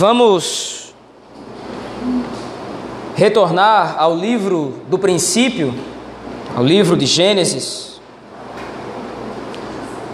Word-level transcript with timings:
Vamos 0.00 0.94
retornar 3.16 3.96
ao 3.98 4.14
livro 4.14 4.74
do 4.86 4.96
princípio, 4.96 5.74
ao 6.54 6.62
livro 6.62 6.96
de 6.96 7.04
Gênesis. 7.04 8.00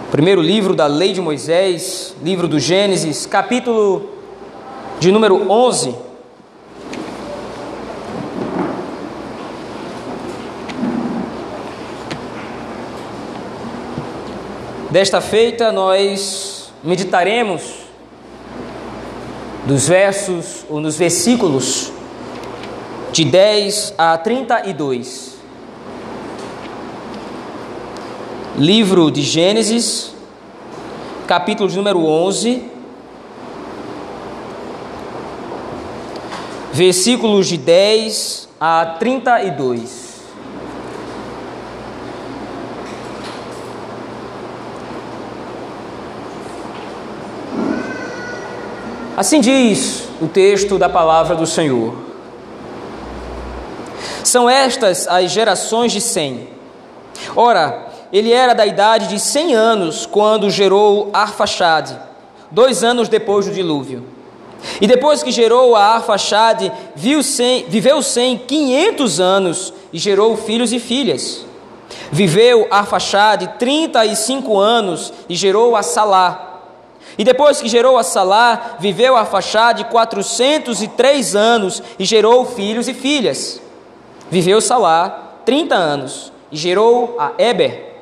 Primeiro 0.09 0.41
livro 0.41 0.73
da 0.73 0.87
lei 0.87 1.13
de 1.13 1.21
Moisés, 1.21 2.15
livro 2.23 2.47
do 2.47 2.59
Gênesis, 2.59 3.27
capítulo 3.27 4.09
de 4.99 5.11
número 5.11 5.51
11. 5.51 5.93
Desta 14.89 15.21
feita, 15.21 15.71
nós 15.71 16.73
meditaremos 16.83 17.84
dos 19.65 19.87
versos 19.87 20.63
ou 20.69 20.79
nos 20.79 20.95
versículos 20.95 21.91
de 23.11 23.25
10 23.25 23.95
a 23.97 24.17
32. 24.17 25.35
Livro 28.57 29.11
de 29.11 29.21
Gênesis, 29.21 30.13
capítulo 31.27 31.69
número 31.73 32.05
11, 32.05 32.63
versículos 36.71 37.47
de 37.47 37.57
10 37.57 38.47
a 38.59 38.85
32. 38.99 40.04
Assim 49.17 49.39
diz 49.39 50.09
o 50.21 50.27
texto 50.27 50.77
da 50.77 50.89
palavra 50.89 51.35
do 51.35 51.47
Senhor. 51.47 51.93
São 54.23 54.49
estas 54.49 55.07
as 55.07 55.31
gerações 55.31 55.93
de 55.93 56.01
Sem. 56.01 56.49
Ora, 57.33 57.87
ele 58.11 58.33
era 58.33 58.53
da 58.53 58.65
idade 58.65 59.07
de 59.07 59.19
cem 59.19 59.53
anos 59.53 60.05
quando 60.05 60.49
gerou 60.49 61.09
Arfaxade, 61.13 61.97
dois 62.51 62.83
anos 62.83 63.07
depois 63.07 63.45
do 63.45 63.53
dilúvio. 63.53 64.03
E 64.81 64.87
depois 64.87 65.23
que 65.23 65.31
gerou 65.31 65.75
a 65.75 65.95
Arfaxade, 65.95 66.71
Sem, 67.23 67.65
viveu 67.69 68.01
Sem 68.01 68.37
quinhentos 68.37 69.21
anos 69.21 69.73
e 69.93 69.97
gerou 69.97 70.35
filhos 70.35 70.73
e 70.73 70.79
filhas. 70.79 71.45
Viveu 72.11 72.67
Arfaxade 72.69 73.47
trinta 73.57 74.05
e 74.05 74.15
cinco 74.15 74.57
anos 74.57 75.13
e 75.29 75.35
gerou 75.35 75.75
a 75.75 75.83
Salá. 75.83 76.54
E 77.17 77.23
depois 77.23 77.61
que 77.61 77.69
gerou 77.69 77.97
a 77.97 78.03
Salá, 78.03 78.77
viveu 78.79 79.15
a 79.15 79.25
Fachade 79.25 79.85
403 79.85 81.35
anos 81.35 81.81
e 81.97 82.05
gerou 82.05 82.45
filhos 82.45 82.87
e 82.87 82.93
filhas. 82.93 83.61
Viveu 84.29 84.59
Salá 84.59 85.35
30 85.45 85.75
anos 85.75 86.31
e 86.51 86.57
gerou 86.57 87.15
a 87.19 87.31
Eber. 87.37 87.93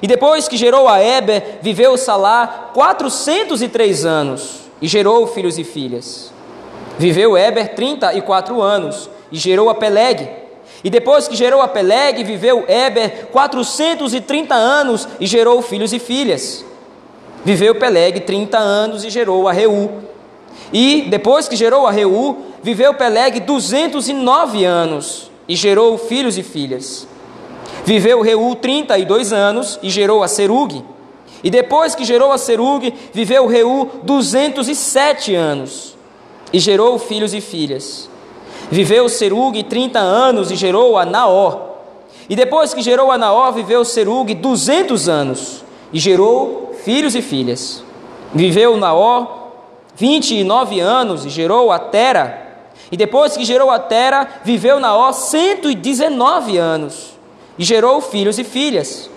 E 0.00 0.06
depois 0.06 0.48
que 0.48 0.56
gerou 0.56 0.88
a 0.88 1.02
Eber, 1.02 1.58
viveu 1.60 1.96
Salá 1.96 2.70
403 2.72 4.06
anos 4.06 4.60
e 4.80 4.88
gerou 4.88 5.26
filhos 5.26 5.58
e 5.58 5.64
filhas. 5.64 6.32
Viveu 6.98 7.36
Eber 7.36 7.74
34 7.74 8.60
anos 8.62 9.10
e 9.30 9.36
gerou 9.36 9.68
a 9.68 9.74
Peleg. 9.74 10.28
E 10.84 10.90
depois 10.90 11.28
que 11.28 11.36
gerou 11.36 11.60
a 11.60 11.68
Peleg, 11.68 12.24
viveu 12.24 12.64
Eber 12.68 13.26
430 13.26 14.54
anos 14.54 15.06
e 15.20 15.26
gerou 15.26 15.60
filhos 15.62 15.92
e 15.92 15.98
filhas. 15.98 16.64
Viveu 17.44 17.74
Peleg 17.74 18.20
30 18.20 18.58
anos 18.58 19.04
e 19.04 19.10
gerou 19.10 19.48
a 19.48 19.52
Reu. 19.52 20.02
E 20.72 21.02
depois 21.08 21.48
que 21.48 21.56
gerou 21.56 21.86
a 21.86 21.90
Reu, 21.90 22.38
viveu 22.62 22.94
Peleg 22.94 23.40
209 23.40 24.64
anos 24.64 25.30
e 25.48 25.56
gerou 25.56 25.98
filhos 25.98 26.38
e 26.38 26.42
filhas. 26.42 27.06
Viveu 27.84 28.20
Reu 28.22 28.54
32 28.54 29.32
anos 29.32 29.78
e 29.82 29.90
gerou 29.90 30.22
a 30.22 30.28
Serug. 30.28 30.84
E 31.42 31.50
depois 31.50 31.94
que 31.94 32.04
gerou 32.04 32.30
a 32.30 32.38
Serug, 32.38 32.94
viveu 33.12 33.46
Reu 33.46 33.90
207 34.04 35.34
anos 35.34 35.96
e 36.52 36.60
gerou 36.60 36.98
filhos 36.98 37.34
e 37.34 37.40
filhas. 37.40 38.08
Viveu 38.70 39.08
Serug 39.08 39.62
30 39.64 39.98
anos 39.98 40.50
e 40.50 40.56
gerou 40.56 40.96
a 40.96 41.04
Naó. 41.04 41.72
E 42.28 42.36
depois 42.36 42.72
que 42.72 42.80
gerou 42.80 43.10
a 43.10 43.18
Naó, 43.18 43.50
viveu 43.50 43.84
Serug 43.84 44.32
200 44.32 45.08
anos 45.08 45.64
e 45.92 45.98
gerou 45.98 46.71
filhos 46.84 47.14
e 47.14 47.22
filhas. 47.22 47.82
Viveu 48.34 48.76
Naó 48.76 49.42
29 49.96 50.80
anos 50.80 51.24
e 51.24 51.28
gerou 51.28 51.70
a 51.70 51.78
Tera. 51.78 52.40
E 52.90 52.96
depois 52.96 53.36
que 53.36 53.44
gerou 53.44 53.70
a 53.70 53.78
Tera, 53.78 54.28
viveu 54.44 54.78
Naó 54.78 55.12
119 55.12 56.58
anos 56.58 57.12
e 57.58 57.64
gerou 57.64 58.00
filhos 58.00 58.38
e 58.38 58.44
filhas. 58.44 59.10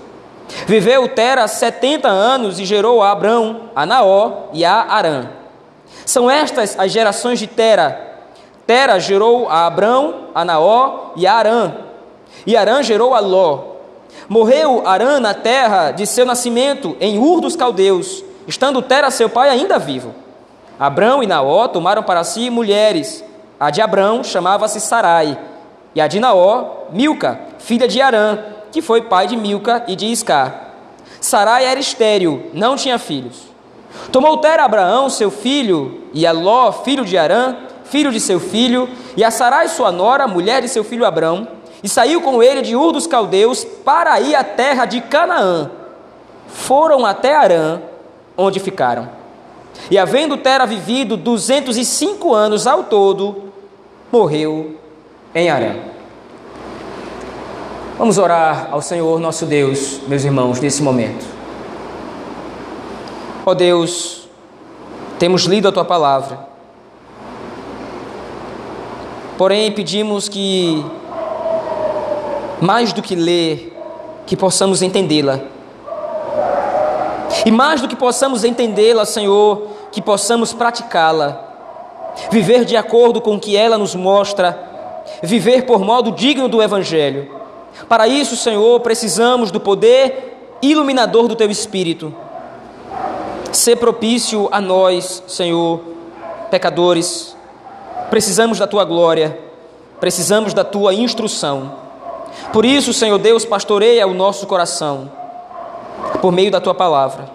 Viveu 0.67 1.07
Tera 1.09 1.47
70 1.47 2.07
anos 2.07 2.59
e 2.59 2.65
gerou 2.65 3.01
a 3.01 3.11
Abrão, 3.11 3.69
a 3.75 3.85
Naó 3.85 4.49
e 4.53 4.63
a 4.63 4.83
Arã. 4.83 5.29
São 6.05 6.29
estas 6.29 6.77
as 6.77 6.91
gerações 6.91 7.39
de 7.39 7.47
Tera. 7.47 8.13
Tera 8.67 8.99
gerou 8.99 9.49
a 9.49 9.65
Abrão, 9.65 10.29
a 10.33 10.45
Naó 10.45 11.11
e 11.15 11.25
a 11.25 11.33
Arã. 11.33 11.73
E 12.45 12.55
Arã 12.55 12.83
gerou 12.83 13.13
a 13.13 13.19
Ló. 13.19 13.74
Morreu 14.27 14.87
Arã 14.87 15.19
na 15.19 15.33
terra 15.33 15.91
de 15.91 16.05
seu 16.05 16.25
nascimento, 16.25 16.95
em 16.99 17.19
Ur 17.19 17.41
dos 17.41 17.55
Caldeus, 17.55 18.23
estando 18.47 18.81
Tera, 18.81 19.11
seu 19.11 19.29
pai, 19.29 19.49
ainda 19.49 19.77
vivo. 19.77 20.13
Abrão 20.79 21.23
e 21.23 21.27
Naó 21.27 21.67
tomaram 21.67 22.03
para 22.03 22.23
si 22.23 22.49
mulheres. 22.49 23.23
A 23.59 23.69
de 23.69 23.81
Abrão 23.81 24.23
chamava-se 24.23 24.79
Sarai, 24.81 25.37
e 25.93 26.01
a 26.01 26.07
de 26.07 26.19
Naó, 26.19 26.87
Milca, 26.91 27.39
filha 27.59 27.87
de 27.87 28.01
Arã, 28.01 28.39
que 28.71 28.81
foi 28.81 29.03
pai 29.03 29.27
de 29.27 29.37
Milca 29.37 29.85
e 29.87 29.95
de 29.95 30.07
Iscar. 30.07 30.73
Sarai 31.21 31.65
era 31.65 31.79
estéril, 31.79 32.51
não 32.53 32.75
tinha 32.75 32.99
filhos. 32.99 33.43
Tomou 34.11 34.37
Tera 34.37 34.65
Abraão, 34.65 35.09
seu 35.09 35.31
filho, 35.31 36.03
e 36.13 36.27
a 36.27 36.31
Ló, 36.31 36.71
filho 36.71 37.05
de 37.05 37.17
Arã, 37.17 37.55
filho 37.85 38.11
de 38.11 38.19
seu 38.19 38.39
filho, 38.39 38.89
e 39.15 39.23
a 39.23 39.31
Sarai, 39.31 39.69
sua 39.69 39.91
nora, 39.91 40.27
mulher 40.27 40.61
de 40.61 40.67
seu 40.67 40.83
filho 40.83 41.05
Abrão, 41.05 41.47
e 41.85 41.87
saiu 41.87 42.19
com 42.19 42.41
ele 42.41 42.63
de 42.63 42.75
Ur 42.75 42.91
dos 42.91 43.05
Caldeus 43.05 43.63
para 43.63 44.19
ir 44.19 44.33
à 44.33 44.43
terra 44.43 44.85
de 44.85 45.01
Canaã. 45.01 45.69
Foram 46.47 47.05
até 47.05 47.35
Arã, 47.35 47.79
onde 48.35 48.59
ficaram. 48.59 49.07
E 49.91 49.95
havendo 49.95 50.35
Tera 50.35 50.65
vivido 50.65 51.15
205 51.15 52.33
anos 52.33 52.65
ao 52.65 52.85
todo, 52.85 53.53
morreu 54.11 54.79
em 55.35 55.47
Arã. 55.51 55.75
Vamos 57.99 58.17
orar 58.17 58.69
ao 58.71 58.81
Senhor 58.81 59.19
nosso 59.19 59.45
Deus, 59.45 59.99
meus 60.07 60.23
irmãos, 60.23 60.59
nesse 60.59 60.81
momento. 60.81 61.23
Ó 63.45 63.51
oh 63.51 63.53
Deus, 63.53 64.27
temos 65.19 65.43
lido 65.43 65.67
a 65.67 65.71
tua 65.71 65.85
palavra. 65.85 66.47
Porém, 69.37 69.71
pedimos 69.71 70.27
que 70.27 70.83
mais 72.61 72.93
do 72.93 73.01
que 73.01 73.15
ler, 73.15 73.73
que 74.25 74.35
possamos 74.35 74.81
entendê-la. 74.81 75.39
E 77.45 77.51
mais 77.51 77.81
do 77.81 77.87
que 77.87 77.95
possamos 77.95 78.43
entendê-la, 78.43 79.05
Senhor, 79.05 79.67
que 79.91 80.01
possamos 80.01 80.53
praticá-la. 80.53 81.43
Viver 82.31 82.65
de 82.65 82.77
acordo 82.77 83.19
com 83.19 83.35
o 83.35 83.39
que 83.39 83.57
ela 83.57 83.77
nos 83.77 83.93
mostra, 83.93 84.57
viver 85.21 85.65
por 85.65 85.79
modo 85.79 86.11
digno 86.11 86.47
do 86.47 86.61
Evangelho. 86.61 87.29
Para 87.89 88.07
isso, 88.07 88.35
Senhor, 88.35 88.79
precisamos 88.79 89.51
do 89.51 89.59
poder 89.59 90.57
iluminador 90.61 91.27
do 91.27 91.35
Teu 91.35 91.51
Espírito. 91.51 92.13
Ser 93.51 93.75
propício 93.77 94.47
a 94.51 94.61
nós, 94.61 95.23
Senhor, 95.27 95.81
pecadores. 96.49 97.35
Precisamos 98.09 98.59
da 98.59 98.67
Tua 98.67 98.85
glória, 98.85 99.37
precisamos 99.99 100.53
da 100.53 100.63
Tua 100.63 100.93
instrução. 100.93 101.84
Por 102.51 102.65
isso, 102.65 102.93
Senhor 102.93 103.17
Deus, 103.17 103.45
pastoreia 103.45 104.07
o 104.07 104.13
nosso 104.13 104.47
coração 104.47 105.11
por 106.21 106.31
meio 106.31 106.51
da 106.51 106.61
tua 106.61 106.73
palavra. 106.73 107.29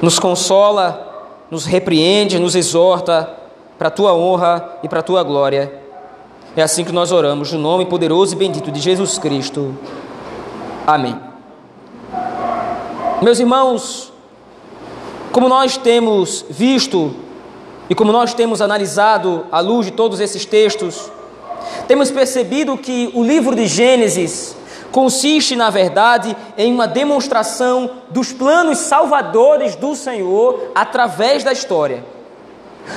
Nos 0.00 0.18
consola, 0.18 1.36
nos 1.50 1.64
repreende, 1.64 2.38
nos 2.38 2.54
exorta 2.54 3.28
para 3.78 3.88
a 3.88 3.90
tua 3.90 4.14
honra 4.14 4.78
e 4.82 4.88
para 4.88 5.00
a 5.00 5.02
tua 5.02 5.22
glória. 5.22 5.80
É 6.56 6.62
assim 6.62 6.84
que 6.84 6.92
nós 6.92 7.12
oramos, 7.12 7.52
no 7.52 7.58
nome 7.58 7.86
poderoso 7.86 8.34
e 8.34 8.36
bendito 8.36 8.70
de 8.70 8.80
Jesus 8.80 9.18
Cristo. 9.18 9.76
Amém. 10.86 11.18
Meus 13.22 13.38
irmãos, 13.38 14.12
como 15.32 15.48
nós 15.48 15.76
temos 15.76 16.44
visto 16.48 17.14
e 17.88 17.94
como 17.94 18.10
nós 18.12 18.34
temos 18.34 18.60
analisado 18.60 19.46
à 19.52 19.60
luz 19.60 19.86
de 19.86 19.92
todos 19.92 20.20
esses 20.20 20.44
textos, 20.44 21.10
temos 21.90 22.08
percebido 22.08 22.78
que 22.78 23.10
o 23.14 23.24
livro 23.24 23.52
de 23.52 23.66
Gênesis 23.66 24.54
consiste, 24.92 25.56
na 25.56 25.70
verdade, 25.70 26.36
em 26.56 26.72
uma 26.72 26.86
demonstração 26.86 27.90
dos 28.10 28.32
planos 28.32 28.78
salvadores 28.78 29.74
do 29.74 29.96
Senhor 29.96 30.70
através 30.72 31.42
da 31.42 31.50
história. 31.50 32.04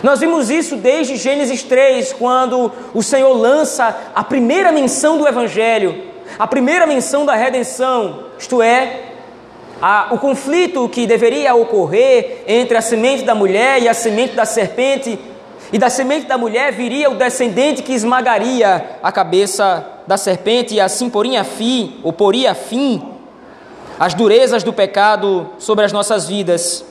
Nós 0.03 0.19
vimos 0.19 0.51
isso 0.51 0.75
desde 0.75 1.15
Gênesis 1.15 1.63
3, 1.63 2.13
quando 2.13 2.71
o 2.93 3.01
Senhor 3.01 3.33
lança 3.33 3.97
a 4.13 4.23
primeira 4.23 4.71
menção 4.71 5.17
do 5.17 5.27
Evangelho, 5.27 6.03
a 6.37 6.45
primeira 6.45 6.85
menção 6.85 7.25
da 7.25 7.33
redenção, 7.33 8.25
isto 8.37 8.61
é, 8.61 9.05
a, 9.81 10.09
o 10.11 10.19
conflito 10.19 10.87
que 10.87 11.07
deveria 11.07 11.55
ocorrer 11.55 12.43
entre 12.45 12.77
a 12.77 12.81
semente 12.81 13.23
da 13.23 13.33
mulher 13.33 13.81
e 13.81 13.89
a 13.89 13.93
semente 13.95 14.35
da 14.35 14.45
serpente, 14.45 15.17
e 15.73 15.79
da 15.79 15.89
semente 15.89 16.27
da 16.27 16.37
mulher 16.37 16.71
viria 16.71 17.09
o 17.09 17.15
descendente 17.15 17.81
que 17.81 17.93
esmagaria 17.93 18.99
a 19.01 19.11
cabeça 19.11 19.83
da 20.05 20.17
serpente 20.17 20.75
e 20.75 20.79
assim 20.79 21.09
poria 21.09 21.43
fim, 21.43 21.99
ou 22.03 22.13
poria 22.13 22.53
fim 22.53 23.03
às 23.99 24.13
durezas 24.13 24.61
do 24.61 24.71
pecado 24.71 25.49
sobre 25.57 25.83
as 25.83 25.91
nossas 25.91 26.27
vidas. 26.27 26.85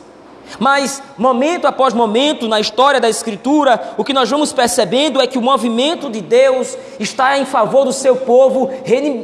Mas, 0.58 1.00
momento 1.16 1.66
após 1.66 1.94
momento, 1.94 2.48
na 2.48 2.58
história 2.58 3.00
da 3.00 3.08
Escritura, 3.08 3.94
o 3.96 4.02
que 4.02 4.12
nós 4.12 4.28
vamos 4.28 4.52
percebendo 4.52 5.20
é 5.20 5.28
que 5.28 5.38
o 5.38 5.42
movimento 5.42 6.10
de 6.10 6.20
Deus 6.20 6.76
está 6.98 7.38
em 7.38 7.44
favor 7.44 7.84
do 7.84 7.92
seu 7.92 8.16
povo, 8.16 8.68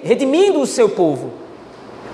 redimindo 0.05 0.61
o 0.61 0.67
seu 0.67 0.89
povo. 0.89 1.33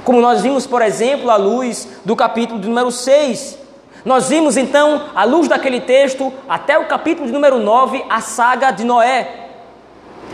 Como 0.02 0.18
nós 0.18 0.40
vimos, 0.40 0.66
por 0.66 0.80
exemplo, 0.80 1.30
à 1.30 1.36
luz 1.36 1.88
do 2.06 2.16
capítulo 2.16 2.58
número 2.58 2.90
6. 2.90 3.63
Nós 4.04 4.28
vimos 4.28 4.56
então, 4.56 5.04
à 5.14 5.24
luz 5.24 5.48
daquele 5.48 5.80
texto, 5.80 6.30
até 6.46 6.78
o 6.78 6.84
capítulo 6.84 7.26
de 7.26 7.32
número 7.32 7.58
9, 7.58 8.04
a 8.10 8.20
saga 8.20 8.70
de 8.70 8.84
Noé. 8.84 9.44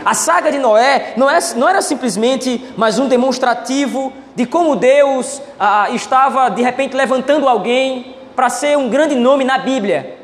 A 0.03 0.13
saga 0.13 0.51
de 0.51 0.59
Noé 0.59 1.13
não, 1.15 1.29
é, 1.29 1.39
não 1.55 1.69
era 1.69 1.81
simplesmente 1.81 2.73
mais 2.75 2.99
um 2.99 3.07
demonstrativo 3.07 4.11
de 4.35 4.45
como 4.45 4.75
Deus 4.75 5.41
ah, 5.59 5.89
estava 5.91 6.49
de 6.49 6.61
repente 6.61 6.95
levantando 6.95 7.47
alguém 7.47 8.15
para 8.35 8.49
ser 8.49 8.77
um 8.77 8.89
grande 8.89 9.15
nome 9.15 9.45
na 9.45 9.57
Bíblia. 9.59 10.17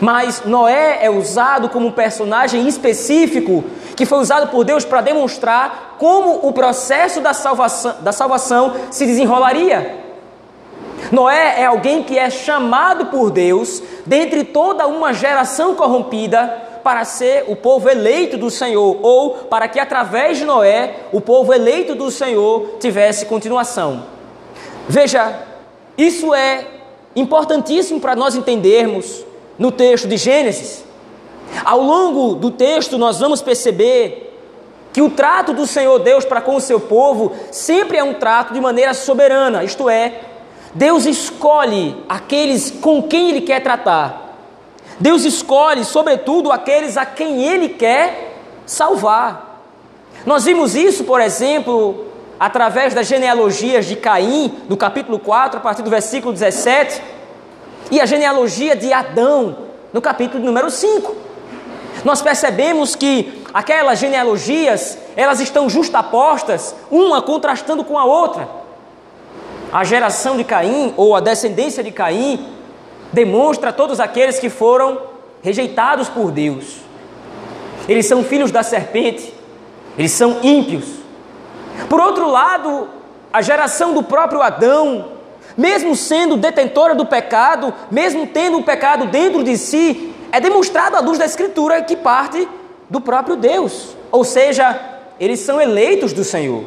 Mas 0.00 0.42
Noé 0.44 0.98
é 1.02 1.10
usado 1.10 1.68
como 1.68 1.88
um 1.88 1.92
personagem 1.92 2.66
específico 2.66 3.64
que 3.94 4.06
foi 4.06 4.18
usado 4.18 4.48
por 4.48 4.64
Deus 4.64 4.84
para 4.84 5.00
demonstrar 5.00 5.96
como 5.98 6.46
o 6.46 6.52
processo 6.52 7.20
da 7.20 7.34
salvação, 7.34 7.96
da 8.00 8.12
salvação 8.12 8.74
se 8.90 9.04
desenrolaria. 9.04 10.05
Noé 11.12 11.60
é 11.60 11.64
alguém 11.66 12.02
que 12.02 12.18
é 12.18 12.28
chamado 12.30 13.06
por 13.06 13.30
Deus, 13.30 13.82
dentre 14.04 14.44
toda 14.44 14.86
uma 14.86 15.12
geração 15.12 15.74
corrompida, 15.74 16.64
para 16.82 17.04
ser 17.04 17.44
o 17.48 17.56
povo 17.56 17.88
eleito 17.88 18.38
do 18.38 18.48
Senhor, 18.50 18.98
ou 19.02 19.30
para 19.30 19.66
que 19.66 19.80
através 19.80 20.38
de 20.38 20.44
Noé 20.44 20.94
o 21.12 21.20
povo 21.20 21.52
eleito 21.52 21.94
do 21.94 22.10
Senhor 22.10 22.76
tivesse 22.78 23.26
continuação. 23.26 24.04
Veja, 24.88 25.42
isso 25.98 26.32
é 26.32 26.64
importantíssimo 27.16 27.98
para 27.98 28.14
nós 28.14 28.36
entendermos 28.36 29.24
no 29.58 29.72
texto 29.72 30.06
de 30.06 30.16
Gênesis. 30.16 30.84
Ao 31.64 31.80
longo 31.80 32.34
do 32.34 32.50
texto, 32.50 32.98
nós 32.98 33.18
vamos 33.18 33.42
perceber 33.42 34.38
que 34.92 35.02
o 35.02 35.10
trato 35.10 35.52
do 35.52 35.66
Senhor 35.66 35.98
Deus 35.98 36.24
para 36.24 36.40
com 36.40 36.56
o 36.56 36.60
seu 36.60 36.78
povo 36.78 37.32
sempre 37.50 37.98
é 37.98 38.04
um 38.04 38.14
trato 38.14 38.54
de 38.54 38.60
maneira 38.60 38.94
soberana, 38.94 39.64
isto 39.64 39.90
é, 39.90 40.20
Deus 40.74 41.06
escolhe 41.06 41.96
aqueles 42.08 42.70
com 42.70 43.02
quem 43.02 43.30
Ele 43.30 43.40
quer 43.40 43.60
tratar. 43.62 44.26
Deus 44.98 45.24
escolhe, 45.24 45.84
sobretudo, 45.84 46.50
aqueles 46.50 46.96
a 46.96 47.04
quem 47.04 47.42
Ele 47.44 47.68
quer 47.70 48.40
salvar. 48.64 49.62
Nós 50.24 50.44
vimos 50.44 50.74
isso, 50.74 51.04
por 51.04 51.20
exemplo, 51.20 52.06
através 52.38 52.94
das 52.94 53.06
genealogias 53.06 53.86
de 53.86 53.96
Caim, 53.96 54.52
no 54.68 54.76
capítulo 54.76 55.18
4, 55.18 55.58
a 55.58 55.62
partir 55.62 55.82
do 55.82 55.90
versículo 55.90 56.32
17, 56.32 57.02
e 57.90 58.00
a 58.00 58.06
genealogia 58.06 58.74
de 58.74 58.92
Adão, 58.92 59.56
no 59.92 60.00
capítulo 60.00 60.42
número 60.42 60.70
5. 60.70 61.14
Nós 62.04 62.20
percebemos 62.22 62.94
que 62.94 63.42
aquelas 63.52 63.98
genealogias, 63.98 64.98
elas 65.16 65.40
estão 65.40 65.68
justapostas, 65.68 66.74
uma 66.90 67.22
contrastando 67.22 67.84
com 67.84 67.98
a 67.98 68.04
outra. 68.04 68.65
A 69.72 69.84
geração 69.84 70.36
de 70.36 70.44
Caim, 70.44 70.94
ou 70.96 71.14
a 71.14 71.20
descendência 71.20 71.82
de 71.82 71.90
Caim, 71.90 72.46
demonstra 73.12 73.72
todos 73.72 74.00
aqueles 74.00 74.38
que 74.38 74.48
foram 74.48 75.00
rejeitados 75.42 76.08
por 76.08 76.30
Deus. 76.30 76.78
Eles 77.88 78.06
são 78.06 78.24
filhos 78.24 78.50
da 78.50 78.62
serpente, 78.62 79.32
eles 79.98 80.12
são 80.12 80.38
ímpios. 80.42 80.84
Por 81.88 82.00
outro 82.00 82.28
lado, 82.28 82.88
a 83.32 83.42
geração 83.42 83.92
do 83.92 84.02
próprio 84.02 84.42
Adão, 84.42 85.12
mesmo 85.56 85.94
sendo 85.94 86.36
detentora 86.36 86.94
do 86.94 87.06
pecado, 87.06 87.72
mesmo 87.90 88.26
tendo 88.26 88.58
o 88.58 88.62
pecado 88.62 89.06
dentro 89.06 89.44
de 89.44 89.56
si, 89.56 90.12
é 90.32 90.40
demonstrado 90.40 90.96
à 90.96 91.00
luz 91.00 91.18
da 91.18 91.24
Escritura 91.24 91.82
que 91.82 91.96
parte 91.96 92.48
do 92.88 93.00
próprio 93.00 93.36
Deus, 93.36 93.96
ou 94.12 94.24
seja, 94.24 94.78
eles 95.18 95.40
são 95.40 95.60
eleitos 95.60 96.12
do 96.12 96.22
Senhor. 96.22 96.64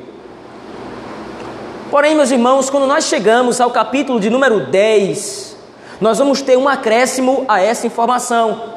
Porém, 1.89 2.13
meus 2.13 2.29
irmãos, 2.29 2.69
quando 2.69 2.85
nós 2.85 3.05
chegamos 3.05 3.59
ao 3.59 3.71
capítulo 3.71 4.19
de 4.19 4.29
número 4.29 4.67
10, 4.67 5.57
nós 5.99 6.19
vamos 6.19 6.39
ter 6.39 6.55
um 6.55 6.69
acréscimo 6.69 7.45
a 7.47 7.59
essa 7.59 7.87
informação. 7.87 8.75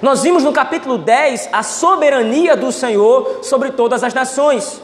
Nós 0.00 0.22
vimos 0.22 0.42
no 0.42 0.52
capítulo 0.52 0.96
10 0.96 1.50
a 1.52 1.62
soberania 1.62 2.56
do 2.56 2.72
Senhor 2.72 3.40
sobre 3.42 3.72
todas 3.72 4.02
as 4.02 4.14
nações. 4.14 4.80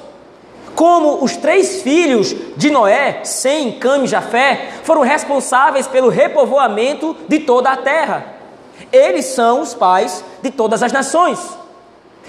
Como 0.74 1.24
os 1.24 1.34
três 1.38 1.80
filhos 1.80 2.36
de 2.58 2.70
Noé, 2.70 3.20
Sem, 3.24 3.72
Cam 3.72 4.04
e 4.04 4.06
Jafé, 4.06 4.72
foram 4.84 5.00
responsáveis 5.00 5.86
pelo 5.86 6.10
repovoamento 6.10 7.16
de 7.26 7.40
toda 7.40 7.70
a 7.70 7.76
terra. 7.76 8.34
Eles 8.92 9.24
são 9.26 9.62
os 9.62 9.72
pais 9.72 10.22
de 10.42 10.50
todas 10.50 10.82
as 10.82 10.92
nações. 10.92 11.38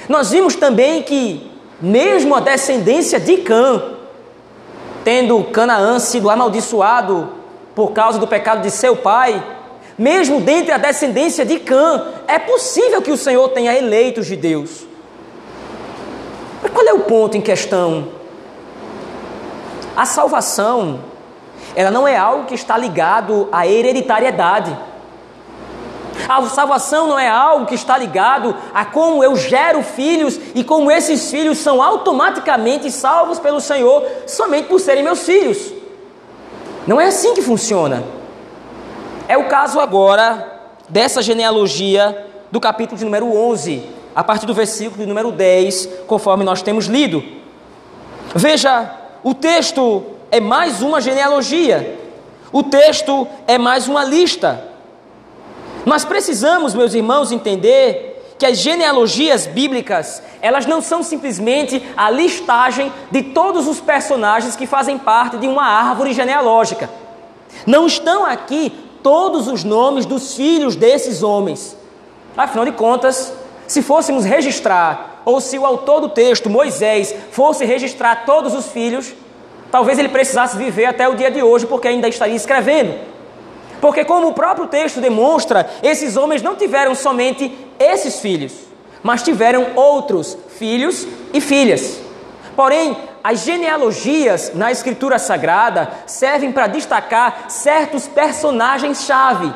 Nós 0.08 0.32
vimos 0.32 0.56
também 0.56 1.02
que, 1.02 1.52
mesmo 1.82 2.34
a 2.34 2.40
descendência 2.40 3.20
de 3.20 3.38
Cã, 3.38 3.93
tendo 5.04 5.44
Canaã 5.46 6.00
sido 6.00 6.30
amaldiçoado 6.30 7.30
por 7.76 7.92
causa 7.92 8.20
do 8.20 8.28
pecado 8.28 8.62
de 8.62 8.72
seu 8.72 8.96
pai, 8.96 9.44
mesmo 9.98 10.40
dentre 10.42 10.72
a 10.72 10.78
descendência 10.78 11.46
de 11.46 11.60
Cã, 11.60 12.06
é 12.28 12.40
possível 12.40 13.02
que 13.02 13.12
o 13.12 13.18
Senhor 13.18 13.50
tenha 13.50 13.76
eleitos 13.76 14.26
de 14.26 14.36
Deus. 14.36 14.86
Mas 16.62 16.72
qual 16.72 16.88
é 16.88 16.94
o 16.94 17.02
ponto 17.02 17.38
em 17.38 17.42
questão? 17.42 18.08
A 19.96 20.06
salvação, 20.06 21.02
ela 21.76 21.92
não 21.92 22.08
é 22.08 22.18
algo 22.18 22.46
que 22.46 22.56
está 22.56 22.78
ligado 22.78 23.48
à 23.52 23.68
hereditariedade. 23.68 24.76
A 26.28 26.42
salvação 26.44 27.08
não 27.08 27.20
é 27.20 27.28
algo 27.28 27.66
que 27.66 27.76
está 27.76 27.98
ligado 27.98 28.56
a 28.74 28.86
como 28.86 29.24
eu 29.24 29.36
gero 29.36 29.82
filhos 29.82 30.40
e 30.54 30.64
como 30.64 30.92
esses 30.92 31.30
filhos 31.30 31.58
são 31.58 31.82
automaticamente 31.82 32.92
salvos 32.92 33.40
pelo 33.40 33.60
Senhor 33.60 34.06
somente 34.28 34.68
por 34.68 34.80
serem 34.80 35.04
meus 35.04 35.24
filhos. 35.24 35.74
Não 36.86 37.00
é 37.00 37.08
assim 37.08 37.34
que 37.34 37.42
funciona. 37.42 38.04
É 39.28 39.38
o 39.38 39.48
caso 39.48 39.80
agora 39.80 40.52
dessa 40.90 41.22
genealogia 41.22 42.28
do 42.52 42.60
capítulo 42.60 42.98
de 42.98 43.06
número 43.06 43.36
11, 43.36 43.84
a 44.16 44.24
partir 44.24 44.46
do 44.46 44.54
versículo 44.54 45.02
de 45.02 45.06
número 45.08 45.32
10, 45.32 45.90
conforme 46.08 46.44
nós 46.44 46.62
temos 46.62 46.86
lido. 46.86 47.24
Veja 48.36 49.00
o 49.24 49.34
texto 49.34 50.04
é 50.30 50.40
mais 50.40 50.82
uma 50.82 51.00
genealogia. 51.00 52.00
O 52.52 52.62
texto 52.62 53.28
é 53.48 53.58
mais 53.58 53.88
uma 53.88 54.04
lista. 54.04 54.73
Nós 55.86 56.06
precisamos, 56.06 56.74
meus 56.74 56.94
irmãos, 56.94 57.32
entender 57.32 58.36
que 58.40 58.46
as 58.46 58.58
genealogias 58.58 59.46
bíblicas, 59.46 60.22
elas 60.42 60.66
não 60.66 60.82
são 60.82 61.04
simplesmente 61.04 61.84
a 61.96 62.10
listagem 62.10 62.92
de 63.12 63.22
todos 63.22 63.68
os 63.68 63.80
personagens 63.80 64.56
que 64.56 64.66
fazem 64.66 64.98
parte 64.98 65.38
de 65.38 65.48
uma 65.48 65.66
árvore 65.66 66.14
genealógica. 66.14 66.90
Não 67.66 67.86
estão 67.86 68.26
aqui 68.26 68.72
todos 69.02 69.48
os 69.48 69.64
nomes 69.64 70.06
dos 70.06 70.36
filhos 70.36 70.76
desses 70.76 71.22
homens. 71.22 71.78
Afinal 72.36 72.66
de 72.66 72.72
contas, 72.72 73.34
se 73.68 73.82
fôssemos 73.82 74.26
registrar 74.26 75.22
ou 75.26 75.40
se 75.40 75.58
o 75.58 75.66
autor 75.66 76.02
do 76.02 76.10
texto, 76.10 76.50
Moisés, 76.50 77.14
fosse 77.32 77.66
registrar 77.66 78.26
todos 78.26 78.54
os 78.54 78.68
filhos, 78.68 79.14
talvez 79.72 80.00
ele 80.00 80.10
precisasse 80.10 80.58
viver 80.58 80.86
até 80.86 81.08
o 81.08 81.16
dia 81.16 81.30
de 81.30 81.42
hoje, 81.42 81.66
porque 81.66 81.88
ainda 81.88 82.08
estaria 82.08 82.36
escrevendo. 82.36 83.13
Porque, 83.84 84.06
como 84.06 84.30
o 84.30 84.34
próprio 84.34 84.68
texto 84.68 85.02
demonstra, 85.02 85.70
esses 85.84 86.16
homens 86.16 86.42
não 86.42 86.56
tiveram 86.56 86.96
somente 86.96 87.54
esses 87.78 88.22
filhos, 88.22 88.54
mas 89.04 89.22
tiveram 89.22 89.76
outros 89.76 90.38
filhos 90.58 91.06
e 91.34 91.42
filhas. 91.42 92.00
Porém, 92.56 92.96
as 93.22 93.42
genealogias 93.42 94.54
na 94.56 94.72
Escritura 94.72 95.20
Sagrada 95.20 95.92
servem 96.06 96.50
para 96.50 96.68
destacar 96.68 97.50
certos 97.50 98.08
personagens-chave 98.08 99.54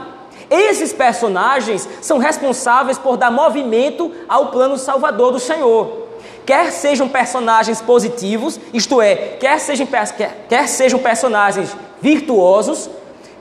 esses 0.50 0.94
personagens 0.94 1.88
são 2.02 2.18
responsáveis 2.18 2.98
por 2.98 3.18
dar 3.18 3.30
movimento 3.30 4.12
ao 4.30 4.48
plano 4.48 4.78
salvador 4.78 5.34
do 5.34 5.40
Senhor. 5.40 6.08
Quer 6.46 6.72
sejam 6.72 7.10
personagens 7.10 7.82
positivos, 7.82 8.58
isto 8.74 9.02
é, 9.02 9.16
quer 9.16 9.60
sejam, 9.60 9.86
quer, 9.86 10.46
quer 10.48 10.68
sejam 10.70 11.00
personagens 11.00 11.76
virtuosos, 12.02 12.90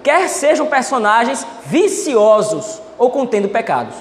quer 0.07 0.29
sejam 0.29 0.67
personagens 0.67 1.45
viciosos, 1.65 2.81
ou 2.97 3.11
contendo 3.11 3.49
pecados. 3.49 3.97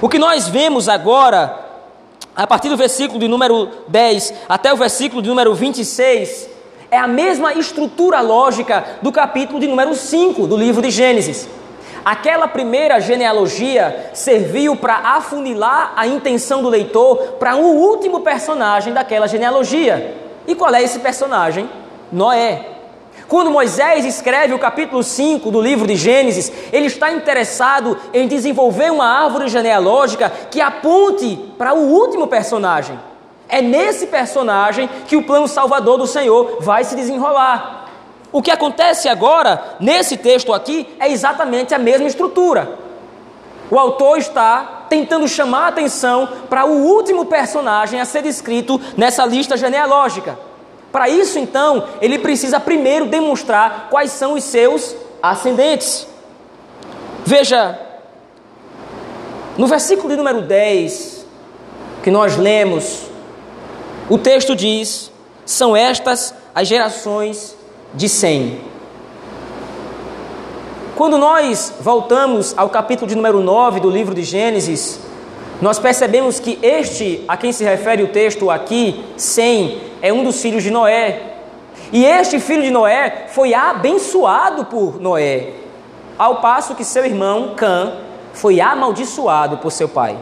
O 0.00 0.08
que 0.08 0.18
nós 0.18 0.48
vemos 0.48 0.88
agora, 0.88 1.60
a 2.34 2.46
partir 2.46 2.70
do 2.70 2.76
versículo 2.78 3.20
de 3.20 3.28
número 3.28 3.68
10 3.88 4.32
até 4.48 4.72
o 4.72 4.78
versículo 4.78 5.20
de 5.20 5.28
número 5.28 5.54
26, 5.54 6.48
é 6.90 6.96
a 6.96 7.06
mesma 7.06 7.52
estrutura 7.52 8.22
lógica 8.22 8.82
do 9.02 9.12
capítulo 9.12 9.60
de 9.60 9.66
número 9.66 9.94
5 9.94 10.46
do 10.46 10.56
livro 10.56 10.80
de 10.80 10.90
Gênesis. 10.90 11.46
Aquela 12.02 12.48
primeira 12.48 12.98
genealogia 12.98 14.12
serviu 14.14 14.74
para 14.74 15.00
afunilar 15.16 15.92
a 15.96 16.06
intenção 16.06 16.62
do 16.62 16.70
leitor 16.70 17.32
para 17.38 17.56
um 17.56 17.76
último 17.76 18.20
personagem 18.20 18.94
daquela 18.94 19.28
genealogia. 19.28 20.16
E 20.46 20.54
qual 20.54 20.74
é 20.74 20.82
esse 20.82 20.98
personagem? 21.00 21.68
Noé. 22.10 22.69
Quando 23.30 23.48
Moisés 23.48 24.04
escreve 24.04 24.54
o 24.54 24.58
capítulo 24.58 25.04
5 25.04 25.52
do 25.52 25.60
livro 25.60 25.86
de 25.86 25.94
Gênesis, 25.94 26.50
ele 26.72 26.86
está 26.86 27.12
interessado 27.12 27.96
em 28.12 28.26
desenvolver 28.26 28.90
uma 28.90 29.06
árvore 29.06 29.48
genealógica 29.48 30.28
que 30.50 30.60
aponte 30.60 31.36
para 31.56 31.72
o 31.72 31.92
último 31.92 32.26
personagem. 32.26 32.98
É 33.48 33.62
nesse 33.62 34.08
personagem 34.08 34.90
que 35.06 35.14
o 35.14 35.22
plano 35.22 35.46
salvador 35.46 35.96
do 35.96 36.08
Senhor 36.08 36.56
vai 36.58 36.82
se 36.82 36.96
desenrolar. 36.96 37.86
O 38.32 38.42
que 38.42 38.50
acontece 38.50 39.08
agora, 39.08 39.76
nesse 39.78 40.16
texto 40.16 40.52
aqui, 40.52 40.88
é 40.98 41.08
exatamente 41.08 41.72
a 41.72 41.78
mesma 41.78 42.08
estrutura. 42.08 42.80
O 43.70 43.78
autor 43.78 44.18
está 44.18 44.86
tentando 44.88 45.28
chamar 45.28 45.66
a 45.66 45.68
atenção 45.68 46.28
para 46.48 46.64
o 46.64 46.84
último 46.84 47.26
personagem 47.26 48.00
a 48.00 48.04
ser 48.04 48.22
descrito 48.22 48.80
nessa 48.96 49.24
lista 49.24 49.56
genealógica. 49.56 50.49
Para 50.92 51.08
isso, 51.08 51.38
então, 51.38 51.84
ele 52.00 52.18
precisa 52.18 52.58
primeiro 52.58 53.06
demonstrar 53.06 53.88
quais 53.90 54.10
são 54.10 54.34
os 54.34 54.44
seus 54.44 54.96
ascendentes. 55.22 56.06
Veja, 57.24 57.78
no 59.56 59.66
versículo 59.66 60.08
de 60.08 60.16
número 60.16 60.42
10, 60.42 61.26
que 62.02 62.10
nós 62.10 62.36
lemos, 62.36 63.04
o 64.08 64.18
texto 64.18 64.56
diz: 64.56 65.12
São 65.46 65.76
estas 65.76 66.34
as 66.54 66.66
gerações 66.66 67.56
de 67.94 68.08
Sem. 68.08 68.60
Quando 70.96 71.16
nós 71.16 71.72
voltamos 71.80 72.52
ao 72.56 72.68
capítulo 72.68 73.06
de 73.06 73.14
número 73.14 73.40
9 73.40 73.80
do 73.80 73.88
livro 73.88 74.14
de 74.14 74.22
Gênesis, 74.22 75.00
nós 75.60 75.78
percebemos 75.78 76.40
que 76.40 76.58
este 76.62 77.22
a 77.28 77.36
quem 77.36 77.52
se 77.52 77.64
refere 77.64 78.02
o 78.02 78.08
texto 78.08 78.50
aqui, 78.50 79.04
Sem, 79.16 79.80
é 80.00 80.12
um 80.12 80.24
dos 80.24 80.40
filhos 80.40 80.62
de 80.62 80.70
Noé. 80.70 81.20
E 81.92 82.04
este 82.04 82.38
filho 82.40 82.62
de 82.62 82.70
Noé 82.70 83.26
foi 83.28 83.52
abençoado 83.52 84.64
por 84.64 85.00
Noé, 85.00 85.48
ao 86.16 86.36
passo 86.36 86.74
que 86.74 86.84
seu 86.84 87.04
irmão 87.04 87.54
Cã 87.56 87.92
foi 88.32 88.60
amaldiçoado 88.60 89.58
por 89.58 89.70
seu 89.70 89.88
pai. 89.88 90.16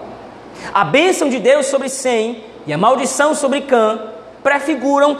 A 0.72 0.84
bênção 0.84 1.28
de 1.28 1.38
Deus 1.38 1.66
sobre 1.66 1.88
Sem 1.88 2.42
e 2.66 2.72
a 2.72 2.78
maldição 2.78 3.34
sobre 3.34 3.60
Cã 3.60 4.00
prefiguram 4.42 5.16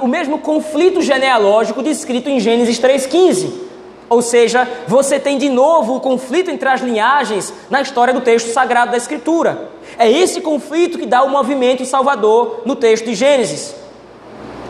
o 0.00 0.06
mesmo 0.08 0.38
conflito 0.38 1.02
genealógico 1.02 1.82
descrito 1.82 2.28
em 2.28 2.40
Gênesis 2.40 2.80
3,15. 2.80 3.69
Ou 4.10 4.20
seja, 4.20 4.68
você 4.88 5.20
tem 5.20 5.38
de 5.38 5.48
novo 5.48 5.94
o 5.94 6.00
conflito 6.00 6.50
entre 6.50 6.68
as 6.68 6.80
linhagens 6.80 7.54
na 7.70 7.80
história 7.80 8.12
do 8.12 8.20
texto 8.20 8.52
sagrado 8.52 8.90
da 8.90 8.96
Escritura. 8.96 9.70
É 9.96 10.10
esse 10.10 10.40
conflito 10.40 10.98
que 10.98 11.06
dá 11.06 11.22
o 11.22 11.30
movimento 11.30 11.86
salvador 11.86 12.62
no 12.66 12.74
texto 12.74 13.04
de 13.04 13.14
Gênesis. 13.14 13.72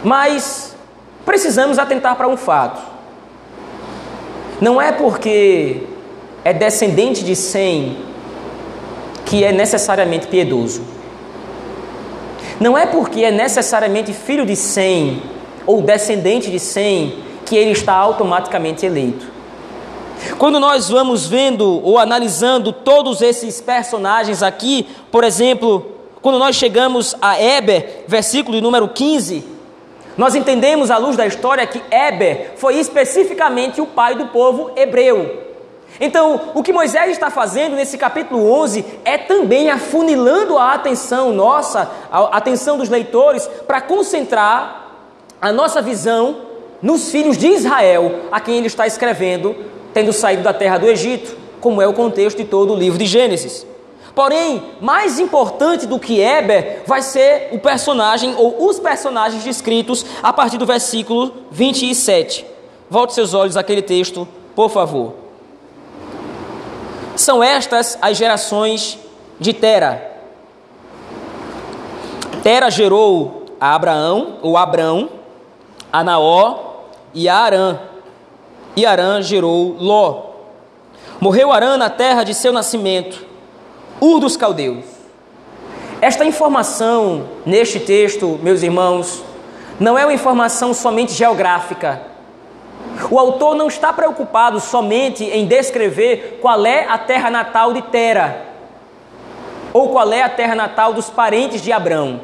Mas 0.05 0.77
precisamos 1.25 1.79
atentar 1.79 2.17
para 2.17 2.29
um 2.29 2.37
fato. 2.37 2.83
Não 4.61 4.81
é 4.81 4.93
porque 4.93 5.85
é 6.45 6.53
descendente 6.53 7.25
de 7.25 7.35
Sem 7.35 7.97
que 9.25 9.43
é 9.43 9.53
necessariamente 9.53 10.27
piedoso. 10.27 10.83
Não 12.61 12.77
é 12.77 12.85
porque 12.85 13.25
é 13.25 13.31
necessariamente 13.31 14.13
filho 14.13 14.45
de 14.45 14.55
Sem 14.55 15.23
ou 15.65 15.81
descendente 15.81 16.51
de 16.51 16.59
Sem 16.59 17.30
que 17.51 17.57
ele 17.57 17.73
está 17.73 17.95
automaticamente 17.95 18.87
eleito. 18.87 19.27
Quando 20.39 20.61
nós 20.61 20.89
vamos 20.89 21.27
vendo 21.27 21.85
ou 21.85 21.99
analisando 21.99 22.73
todos 22.73 23.21
esses 23.21 23.61
personagens 23.61 24.41
aqui, 24.41 24.87
por 25.11 25.25
exemplo, 25.25 25.85
quando 26.23 26.39
nós 26.39 26.55
chegamos 26.55 27.17
a 27.21 27.43
Eber, 27.43 28.05
versículo 28.07 28.61
número 28.61 28.87
15, 28.87 29.45
nós 30.17 30.37
entendemos 30.37 30.93
à 30.93 30.97
luz 30.97 31.17
da 31.17 31.27
história 31.27 31.67
que 31.67 31.83
Eber 31.91 32.53
foi 32.55 32.77
especificamente 32.77 33.81
o 33.81 33.87
pai 33.87 34.15
do 34.15 34.27
povo 34.27 34.71
hebreu. 34.77 35.49
Então, 36.01 36.53
o 36.55 36.63
que 36.63 36.73
Moisés 36.73 37.11
está 37.11 37.31
fazendo 37.31 37.75
nesse 37.75 37.99
capítulo 37.99 38.49
11 38.49 38.85
é 39.05 39.19
também 39.19 39.71
afunilando 39.71 40.57
a 40.57 40.75
atenção 40.75 41.33
nossa, 41.33 41.91
a 42.13 42.37
atenção 42.37 42.79
dos 42.79 42.89
leitores, 42.89 43.51
para 43.67 43.81
concentrar 43.81 44.93
a 45.43 45.53
nossa 45.53 45.83
visão 45.83 46.50
nos 46.83 47.11
filhos 47.11 47.37
de 47.37 47.47
Israel, 47.49 48.21
a 48.33 48.41
quem 48.41 48.59
ele 48.59 48.67
está 48.67 48.87
escrevendo, 48.87 49.55
tendo 49.93 50.13
saído 50.13 50.43
da 50.43 50.53
terra 50.53 50.79
do 50.79 50.87
Egito, 50.87 51.37
como 51.61 51.83
é 51.83 51.87
o 51.87 51.93
contexto 51.93 52.39
de 52.39 52.45
todo 52.45 52.73
o 52.73 52.77
livro 52.77 52.99
de 52.99 53.07
Gênesis. 53.07 53.67
Porém, 54.15 54.63
mais 54.81 55.19
importante 55.19 55.87
do 55.87 55.99
que 55.99 56.21
Eber 56.21 56.83
vai 56.87 57.01
ser 57.03 57.49
o 57.53 57.59
personagem 57.59 58.35
ou 58.37 58.69
os 58.69 58.81
personagens 58.81 59.45
descritos 59.45 60.05
a 60.23 60.33
partir 60.33 60.59
do 60.59 60.67
versículo 60.67 61.33
27. 61.51 62.45
Volte 62.89 63.15
seus 63.15 63.35
olhos 63.35 63.57
àquele 63.57 63.83
texto, 63.83 64.27
por 64.55 64.69
favor. 64.69 65.15
São 67.15 67.43
estas 67.43 67.99
as 68.03 68.17
gerações 68.17 68.99
de 69.39 69.53
Tera. 69.53 70.11
Tera 72.43 72.71
gerou 72.71 73.45
a 73.61 73.75
Abraão, 73.75 74.39
ou 74.43 74.57
Abrão, 74.57 75.11
a 75.93 76.03
Naó 76.03 76.70
e 77.15 77.29
a 77.29 77.37
Arã. 77.37 77.79
E 78.77 78.87
Arã 78.87 79.21
gerou 79.23 79.77
Ló. 79.79 80.31
Morreu 81.21 81.53
Arã 81.53 81.77
na 81.77 81.91
terra 81.91 82.25
de 82.25 82.35
seu 82.35 82.53
nascimento, 82.53 83.27
Ur 84.01 84.21
dos 84.21 84.37
Caldeus. 84.37 84.85
Esta 86.01 86.25
informação 86.25 87.29
neste 87.45 87.79
texto, 87.79 88.39
meus 88.43 88.63
irmãos, 88.63 89.23
não 89.79 89.99
é 89.99 90.05
uma 90.05 90.15
informação 90.15 90.73
somente 90.73 91.13
geográfica, 91.13 92.11
o 93.11 93.19
autor 93.19 93.55
não 93.55 93.69
está 93.69 93.93
preocupado 93.93 94.61
somente 94.61 95.25
em 95.25 95.47
descrever 95.47 96.39
qual 96.41 96.65
é 96.67 96.87
a 96.87 96.99
terra 96.99 97.31
natal 97.31 97.73
de 97.73 97.83
Tera, 97.83 98.47
ou 99.73 99.91
qual 99.91 100.13
é 100.13 100.23
a 100.23 100.29
terra 100.29 100.55
natal 100.55 100.93
dos 100.93 101.09
parentes 101.09 101.63
de 101.63 101.73
Abrão. 101.73 102.21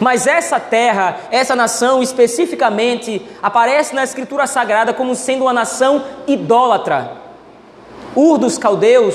Mas 0.00 0.26
essa 0.26 0.58
terra, 0.58 1.18
essa 1.30 1.54
nação 1.54 2.02
especificamente, 2.02 3.24
aparece 3.42 3.94
na 3.94 4.02
Escritura 4.02 4.46
Sagrada 4.46 4.92
como 4.92 5.14
sendo 5.14 5.42
uma 5.42 5.52
nação 5.52 6.04
idólatra. 6.26 7.12
Ur 8.16 8.38
dos 8.38 8.58
caldeus 8.58 9.14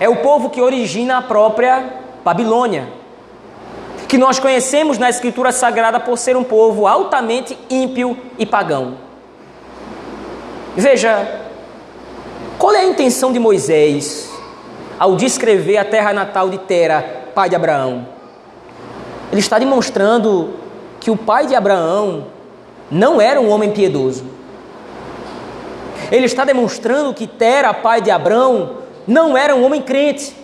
é 0.00 0.08
o 0.08 0.16
povo 0.16 0.50
que 0.50 0.60
origina 0.60 1.18
a 1.18 1.22
própria 1.22 1.84
Babilônia, 2.24 2.88
que 4.06 4.16
nós 4.16 4.38
conhecemos 4.38 4.96
na 4.96 5.10
Escritura 5.10 5.52
Sagrada 5.52 6.00
por 6.00 6.16
ser 6.16 6.36
um 6.36 6.44
povo 6.44 6.86
altamente 6.86 7.58
ímpio 7.68 8.16
e 8.38 8.46
pagão. 8.46 8.96
Veja, 10.76 11.42
qual 12.58 12.72
é 12.72 12.80
a 12.80 12.84
intenção 12.84 13.32
de 13.32 13.38
Moisés 13.38 14.30
ao 14.98 15.16
descrever 15.16 15.76
a 15.76 15.84
terra 15.84 16.12
natal 16.12 16.48
de 16.48 16.58
Tera, 16.58 17.30
pai 17.34 17.48
de 17.48 17.56
Abraão? 17.56 18.17
Ele 19.38 19.44
está 19.44 19.56
demonstrando 19.56 20.50
que 20.98 21.12
o 21.12 21.16
pai 21.16 21.46
de 21.46 21.54
Abraão 21.54 22.26
não 22.90 23.20
era 23.20 23.40
um 23.40 23.48
homem 23.48 23.70
piedoso. 23.70 24.24
Ele 26.10 26.26
está 26.26 26.44
demonstrando 26.44 27.14
que 27.14 27.24
Tera, 27.24 27.72
pai 27.72 28.00
de 28.00 28.10
Abraão, 28.10 28.78
não 29.06 29.38
era 29.38 29.54
um 29.54 29.64
homem 29.64 29.80
crente. 29.80 30.34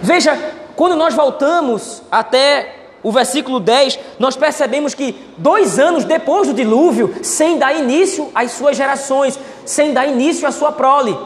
Veja, 0.00 0.38
quando 0.76 0.94
nós 0.94 1.12
voltamos 1.12 2.04
até 2.08 2.76
o 3.02 3.10
versículo 3.10 3.58
10, 3.58 3.98
nós 4.20 4.36
percebemos 4.36 4.94
que 4.94 5.12
dois 5.36 5.80
anos 5.80 6.04
depois 6.04 6.46
do 6.46 6.54
dilúvio, 6.54 7.12
sem 7.24 7.58
dar 7.58 7.74
início 7.74 8.30
às 8.32 8.52
suas 8.52 8.76
gerações, 8.76 9.40
sem 9.64 9.92
dar 9.92 10.06
início 10.06 10.46
à 10.46 10.52
sua 10.52 10.70
prole. 10.70 11.18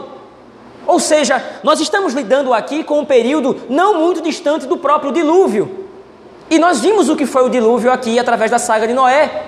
Ou 0.86 0.98
seja, 0.98 1.44
nós 1.62 1.80
estamos 1.80 2.14
lidando 2.14 2.54
aqui 2.54 2.82
com 2.82 3.00
um 3.00 3.04
período 3.04 3.60
não 3.68 4.00
muito 4.00 4.22
distante 4.22 4.66
do 4.66 4.78
próprio 4.78 5.12
dilúvio. 5.12 5.83
E 6.50 6.58
nós 6.58 6.80
vimos 6.80 7.08
o 7.08 7.16
que 7.16 7.26
foi 7.26 7.44
o 7.44 7.48
dilúvio 7.48 7.90
aqui 7.90 8.18
através 8.18 8.50
da 8.50 8.58
saga 8.58 8.86
de 8.86 8.92
Noé. 8.92 9.44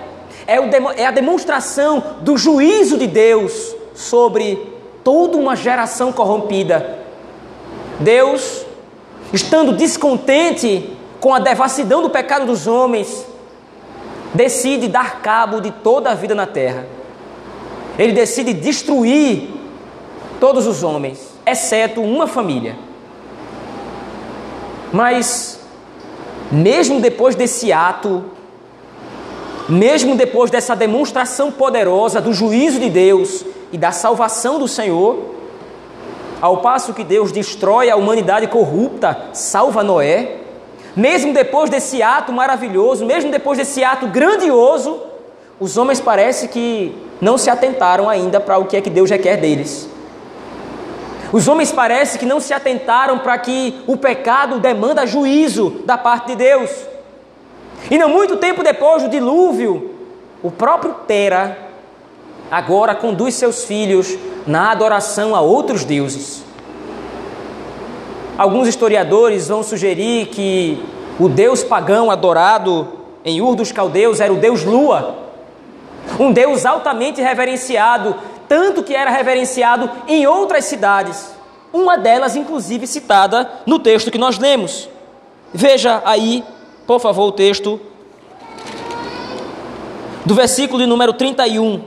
É, 0.47 0.61
o, 0.61 0.65
é 0.97 1.07
a 1.07 1.11
demonstração 1.11 2.03
do 2.21 2.37
juízo 2.37 2.97
de 2.97 3.07
Deus 3.07 3.75
sobre 3.95 4.75
toda 5.03 5.37
uma 5.37 5.55
geração 5.55 6.13
corrompida. 6.13 6.99
Deus, 8.01 8.65
estando 9.33 9.73
descontente 9.73 10.97
com 11.21 11.35
a 11.35 11.39
devassidão 11.39 12.03
do 12.03 12.11
pecado 12.11 12.47
dos 12.47 12.67
homens, 12.67 13.27
decide 14.35 14.89
dar 14.89 15.21
cabo 15.21 15.61
de 15.61 15.71
toda 15.71 16.11
a 16.11 16.15
vida 16.15 16.35
na 16.35 16.47
terra. 16.47 16.87
Ele 17.99 18.13
decide 18.13 18.53
destruir 18.53 19.51
todos 20.39 20.67
os 20.67 20.83
homens. 20.83 21.35
exceto 21.47 22.01
uma 22.01 22.27
família. 22.27 22.77
Mas, 24.93 25.61
mesmo 26.51 27.01
depois 27.01 27.35
desse 27.35 27.73
ato, 27.73 28.25
mesmo 29.69 30.15
depois 30.15 30.51
dessa 30.51 30.77
demonstração 30.77 31.51
poderosa 31.51 32.21
do 32.21 32.33
juízo 32.33 32.79
de 32.79 32.89
Deus 32.89 33.45
e 33.73 33.79
da 33.79 33.91
salvação 33.91 34.59
do 34.59 34.69
Senhor, 34.69 35.35
ao 36.41 36.59
passo 36.59 36.95
que 36.95 37.03
Deus 37.03 37.33
destrói 37.33 37.91
a 37.91 37.97
humanidade 37.97 38.47
corrupta, 38.47 39.29
salva 39.33 39.83
Noé, 39.83 40.37
mesmo 40.95 41.33
depois 41.33 41.69
desse 41.69 42.03
ato 42.03 42.33
maravilhoso, 42.33 43.05
mesmo 43.05 43.31
depois 43.31 43.59
desse 43.59 43.83
ato 43.83 44.07
grandioso, 44.07 45.01
os 45.59 45.77
homens 45.77 46.01
parece 46.01 46.49
que 46.49 46.95
não 47.21 47.37
se 47.37 47.51
atentaram 47.51 48.09
ainda 48.09 48.41
para 48.41 48.59
o 48.59 48.67
que 48.67 48.77
é 48.77 48.81
que 48.81 48.91
Deus 48.91 49.11
requer 49.11 49.37
deles. 49.37 49.89
Os 51.33 51.49
homens 51.49 51.73
parece 51.73 52.19
que 52.19 52.27
não 52.27 52.41
se 52.41 52.55
atentaram 52.55 53.19
para 53.19 53.37
que 53.39 53.81
o 53.87 53.97
pecado 53.97 54.59
demanda 54.59 55.07
juízo 55.07 55.83
da 55.85 55.99
parte 55.99 56.29
de 56.29 56.37
Deus. 56.37 56.71
E 57.91 57.99
não 57.99 58.09
muito 58.09 58.37
tempo 58.37 58.63
depois 58.63 59.03
do 59.03 59.09
dilúvio, 59.09 59.95
o 60.43 60.51
próprio 60.51 60.95
Tera 61.07 61.59
agora 62.51 62.95
conduz 62.95 63.35
seus 63.35 63.65
filhos 63.65 64.17
na 64.47 64.71
adoração 64.71 65.35
a 65.35 65.41
outros 65.41 65.85
deuses. 65.85 66.45
Alguns 68.39 68.69
historiadores 68.69 69.49
vão 69.49 69.63
sugerir 69.63 70.27
que 70.27 70.83
o 71.19 71.29
deus 71.29 71.65
pagão 71.65 72.11
adorado 72.11 72.89
em 73.25 73.41
Ur 73.41 73.57
dos 73.57 73.73
Caldeus 73.73 74.21
era 74.21 74.33
o 74.33 74.37
deus 74.37 74.63
Lua, 74.63 75.17
um 76.21 76.31
deus 76.31 76.65
altamente 76.65 77.21
reverenciado, 77.21 78.15
tanto 78.49 78.83
que 78.83 78.95
era 78.95 79.11
reverenciado 79.11 79.91
em 80.07 80.27
outras 80.27 80.65
cidades, 80.65 81.35
uma 81.73 81.97
delas, 81.97 82.37
inclusive, 82.37 82.87
citada 82.87 83.51
no 83.67 83.79
texto 83.79 84.11
que 84.11 84.19
nós 84.19 84.39
lemos. 84.39 84.89
Veja 85.53 86.03
aí, 86.05 86.45
por 86.87 87.01
favor, 87.01 87.29
o 87.29 87.33
texto 87.33 87.81
do 90.25 90.35
versículo 90.35 90.81
de 90.81 90.87
número 90.87 91.13
31. 91.13 91.83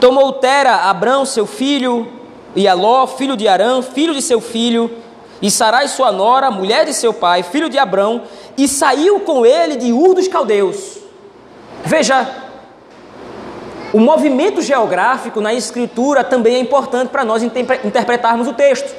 Tomou 0.00 0.34
Tera 0.34 0.76
Abrão, 0.76 1.24
seu 1.24 1.46
filho, 1.46 2.06
e 2.54 2.68
Aló, 2.68 3.06
filho 3.06 3.36
de 3.36 3.48
Arã, 3.48 3.82
filho 3.82 4.14
de 4.14 4.22
seu 4.22 4.40
filho, 4.40 4.90
e 5.40 5.50
Sarai, 5.50 5.88
sua 5.88 6.12
nora, 6.12 6.50
mulher 6.50 6.84
de 6.84 6.94
seu 6.94 7.12
pai, 7.12 7.42
filho 7.42 7.68
de 7.68 7.78
Abrão, 7.78 8.22
e 8.56 8.68
saiu 8.68 9.20
com 9.20 9.44
ele 9.44 9.76
de 9.76 9.92
Ur 9.92 10.14
dos 10.14 10.28
Caldeus. 10.28 10.98
Veja, 11.84 12.43
o 13.94 14.00
movimento 14.00 14.60
geográfico 14.60 15.40
na 15.40 15.54
escritura 15.54 16.24
também 16.24 16.56
é 16.56 16.58
importante 16.58 17.10
para 17.10 17.24
nós 17.24 17.44
interpretarmos 17.44 18.48
o 18.48 18.52
texto. 18.52 18.92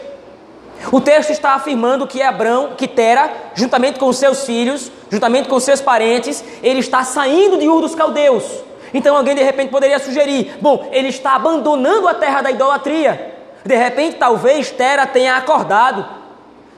O 0.89 1.01
texto 1.01 1.31
está 1.31 1.53
afirmando 1.53 2.07
que 2.07 2.21
Abrão, 2.21 2.75
que 2.77 2.87
Tera, 2.87 3.29
juntamente 3.53 3.99
com 3.99 4.13
seus 4.13 4.45
filhos, 4.45 4.89
juntamente 5.09 5.49
com 5.49 5.59
seus 5.59 5.81
parentes, 5.81 6.41
ele 6.63 6.79
está 6.79 7.03
saindo 7.03 7.57
de 7.57 7.67
Ur 7.67 7.81
dos 7.81 7.93
Caldeus. 7.93 8.45
Então 8.93 9.17
alguém 9.17 9.35
de 9.35 9.43
repente 9.43 9.69
poderia 9.69 9.99
sugerir: 9.99 10.55
bom, 10.61 10.87
ele 10.93 11.09
está 11.09 11.35
abandonando 11.35 12.07
a 12.07 12.13
terra 12.13 12.41
da 12.41 12.51
idolatria. 12.51 13.33
De 13.65 13.75
repente, 13.75 14.15
talvez 14.15 14.71
Tera 14.71 15.05
tenha 15.05 15.35
acordado. 15.35 16.05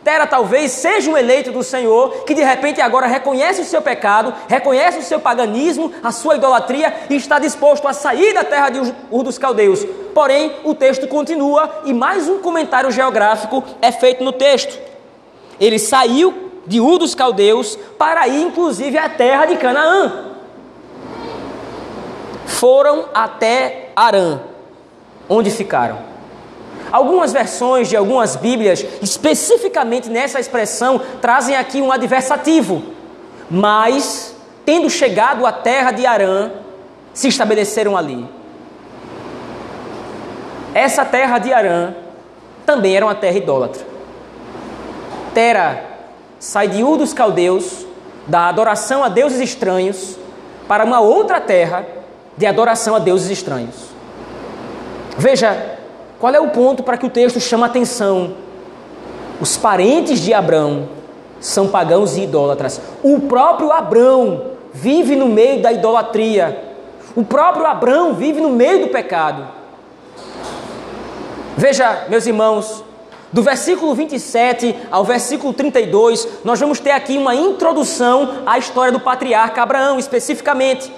Tera 0.07 0.25
talvez 0.25 0.71
seja 0.71 1.11
um 1.11 1.17
eleito 1.17 1.51
do 1.51 1.61
Senhor 1.61 2.23
que 2.23 2.33
de 2.33 2.41
repente 2.41 2.79
agora 2.79 3.07
reconhece 3.07 3.59
o 3.59 3.65
seu 3.65 3.81
pecado, 3.81 4.33
reconhece 4.47 4.99
o 4.99 5.03
seu 5.03 5.19
paganismo, 5.19 5.91
a 6.01 6.13
sua 6.13 6.37
idolatria 6.37 6.93
e 7.09 7.17
está 7.17 7.39
disposto 7.39 7.85
a 7.89 7.91
sair 7.91 8.33
da 8.33 8.45
terra 8.45 8.69
de 8.69 8.79
Ur 9.11 9.23
dos 9.23 9.37
Caldeus. 9.37 9.85
Porém, 10.13 10.55
o 10.63 10.73
texto 10.73 11.09
continua 11.09 11.81
e 11.83 11.91
mais 11.91 12.29
um 12.29 12.39
comentário 12.39 12.89
geográfico 12.89 13.61
é 13.81 13.91
feito 13.91 14.23
no 14.23 14.31
texto. 14.31 14.79
Ele 15.59 15.77
saiu 15.77 16.51
de 16.65 16.79
Ur 16.79 16.99
dos 16.99 17.13
Caldeus 17.13 17.77
para 17.97 18.29
ir 18.29 18.43
inclusive 18.43 18.97
à 18.97 19.09
terra 19.09 19.45
de 19.45 19.57
Canaã. 19.57 20.23
Foram 22.45 23.09
até 23.13 23.89
Arã, 23.93 24.39
onde 25.27 25.51
ficaram. 25.51 26.06
Algumas 26.91 27.33
versões 27.33 27.89
de 27.89 27.97
algumas 27.97 28.35
Bíblias, 28.35 28.85
especificamente 29.01 30.09
nessa 30.09 30.39
expressão, 30.39 31.01
trazem 31.21 31.55
aqui 31.55 31.81
um 31.81 31.91
adversativo. 31.91 32.81
Mas, 33.49 34.35
tendo 34.65 34.89
chegado 34.89 35.45
à 35.45 35.51
terra 35.51 35.91
de 35.91 36.05
Arã, 36.05 36.51
se 37.13 37.27
estabeleceram 37.27 37.97
ali. 37.97 38.27
Essa 40.73 41.03
terra 41.03 41.39
de 41.39 41.51
Arã 41.51 41.93
também 42.65 42.95
era 42.95 43.05
uma 43.05 43.15
terra 43.15 43.37
idólatra. 43.37 43.85
Tera 45.33 45.83
sai 46.39 46.67
de 46.67 46.83
Ur 46.83 46.97
dos 46.97 47.13
Caldeus, 47.13 47.85
da 48.27 48.47
adoração 48.47 49.03
a 49.03 49.09
deuses 49.09 49.39
estranhos, 49.39 50.17
para 50.67 50.83
uma 50.83 50.99
outra 50.99 51.39
terra 51.39 51.85
de 52.35 52.45
adoração 52.45 52.95
a 52.95 52.99
deuses 52.99 53.29
estranhos. 53.29 53.75
Veja, 55.17 55.76
qual 56.19 56.33
é 56.33 56.39
o 56.39 56.49
ponto 56.49 56.83
para 56.83 56.97
que 56.97 57.05
o 57.05 57.09
texto 57.09 57.39
chama 57.39 57.65
atenção? 57.67 58.33
Os 59.39 59.55
parentes 59.55 60.19
de 60.19 60.33
Abraão 60.33 60.89
são 61.39 61.67
pagãos 61.67 62.17
e 62.17 62.21
idólatras. 62.21 62.81
O 63.03 63.21
próprio 63.21 63.71
Abraão 63.71 64.51
vive 64.73 65.15
no 65.15 65.27
meio 65.27 65.61
da 65.61 65.71
idolatria. 65.71 66.75
O 67.15 67.23
próprio 67.23 67.65
Abraão 67.65 68.13
vive 68.13 68.41
no 68.41 68.49
meio 68.49 68.81
do 68.81 68.87
pecado. 68.87 69.47
Veja, 71.55 72.05
meus 72.09 72.25
irmãos, 72.25 72.83
do 73.31 73.43
versículo 73.43 73.93
27 73.93 74.75
ao 74.89 75.03
versículo 75.03 75.53
32, 75.53 76.27
nós 76.43 76.59
vamos 76.59 76.79
ter 76.79 76.91
aqui 76.91 77.17
uma 77.17 77.35
introdução 77.35 78.43
à 78.45 78.57
história 78.57 78.91
do 78.91 78.99
patriarca 78.99 79.61
Abraão, 79.61 79.99
especificamente. 79.99 80.91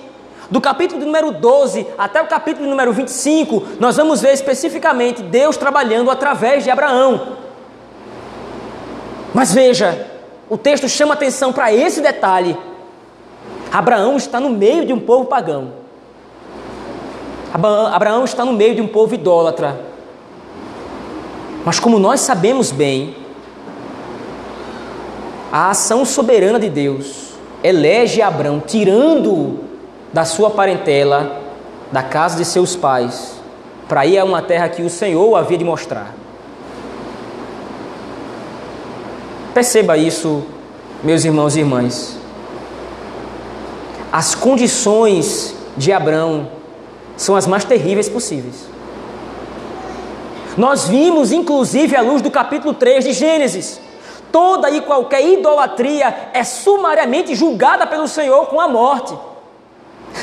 Do 0.49 0.59
capítulo 0.59 1.05
número 1.05 1.31
12 1.31 1.85
até 1.95 2.21
o 2.21 2.27
capítulo 2.27 2.67
número 2.67 2.91
25, 2.91 3.63
nós 3.79 3.97
vamos 3.97 4.21
ver 4.21 4.33
especificamente 4.33 5.21
Deus 5.21 5.57
trabalhando 5.57 6.09
através 6.09 6.63
de 6.63 6.71
Abraão. 6.71 7.38
Mas 9.31 9.53
veja, 9.53 10.07
o 10.49 10.57
texto 10.57 10.89
chama 10.89 11.13
atenção 11.13 11.53
para 11.53 11.71
esse 11.71 12.01
detalhe. 12.01 12.57
Abraão 13.71 14.17
está 14.17 14.39
no 14.39 14.49
meio 14.49 14.88
de 14.88 14.91
um 14.91 14.99
povo 14.99 15.25
pagão. 15.25 15.73
Abraão 17.53 18.25
está 18.25 18.43
no 18.43 18.53
meio 18.53 18.73
de 18.73 18.81
um 18.81 18.88
povo 18.88 19.13
idólatra. 19.13 19.79
Mas 21.63 21.79
como 21.79 21.99
nós 21.99 22.21
sabemos 22.21 22.71
bem, 22.71 23.15
a 25.51 25.69
ação 25.69 26.03
soberana 26.05 26.59
de 26.59 26.69
Deus 26.69 27.33
elege 27.63 28.21
Abraão, 28.21 28.59
tirando 28.65 29.68
da 30.12 30.26
sua 30.26 30.50
parentela, 30.50 31.41
da 31.91 32.04
casa 32.04 32.38
de 32.38 32.45
seus 32.45 32.76
pais, 32.76 33.39
para 33.88 34.06
ir 34.06 34.17
a 34.17 34.26
uma 34.26 34.41
terra 34.41 34.69
que 34.69 34.82
o 34.82 34.89
Senhor 34.89 35.36
havia 35.36 35.58
de 35.58 35.63
mostrar. 35.63 36.13
Perceba 39.54 39.98
isso, 39.98 40.43
meus 41.04 41.26
irmãos 41.26 41.56
e 41.56 41.60
irmãs. 41.60 42.17
As 44.12 44.34
condições 44.34 45.56
de 45.76 45.91
Abraão 45.91 46.50
são 47.17 47.36
as 47.36 47.45
mais 47.45 47.63
terríveis 47.63 48.08
possíveis. 48.08 48.67
Nós 50.58 50.88
vimos, 50.88 51.32
inclusive, 51.32 51.95
à 51.95 52.02
luz 52.02 52.22
do 52.22 52.32
capítulo 52.32 52.74
3 52.74 53.06
de 53.06 53.13
Gênesis, 53.13 53.80
toda 54.32 54.69
e 54.69 54.82
qualquer 54.82 55.26
idolatria 55.26 56.32
é 56.34 56.43
sumariamente 56.43 57.36
julgada 57.36 57.86
pelo 57.88 58.08
Senhor 58.08 58.48
com 58.48 58.60
a 58.60 58.67
morte. 58.67 59.13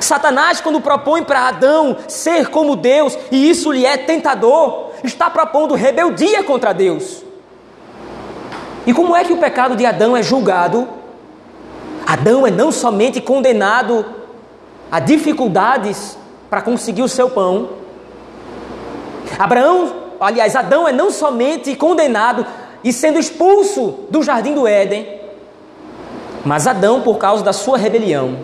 Satanás, 0.00 0.60
quando 0.60 0.80
propõe 0.80 1.22
para 1.22 1.48
Adão 1.48 1.96
ser 2.08 2.48
como 2.48 2.76
Deus, 2.76 3.16
e 3.30 3.48
isso 3.50 3.72
lhe 3.72 3.84
é 3.84 3.96
tentador, 3.96 4.90
está 5.02 5.30
propondo 5.30 5.74
rebeldia 5.74 6.42
contra 6.42 6.72
Deus. 6.72 7.24
E 8.86 8.92
como 8.94 9.16
é 9.16 9.24
que 9.24 9.32
o 9.32 9.38
pecado 9.38 9.74
de 9.74 9.84
Adão 9.84 10.16
é 10.16 10.22
julgado? 10.22 10.88
Adão 12.06 12.46
é 12.46 12.50
não 12.50 12.70
somente 12.70 13.20
condenado 13.20 14.06
a 14.90 15.00
dificuldades 15.00 16.16
para 16.48 16.62
conseguir 16.62 17.02
o 17.02 17.08
seu 17.08 17.28
pão. 17.28 17.70
Abraão, 19.38 19.92
aliás, 20.20 20.54
Adão 20.54 20.86
é 20.86 20.92
não 20.92 21.10
somente 21.10 21.74
condenado 21.74 22.46
e 22.84 22.92
sendo 22.92 23.18
expulso 23.18 24.06
do 24.08 24.22
jardim 24.22 24.54
do 24.54 24.66
Éden, 24.66 25.20
mas 26.44 26.68
Adão, 26.68 27.00
por 27.00 27.18
causa 27.18 27.42
da 27.42 27.52
sua 27.52 27.76
rebelião, 27.76 28.38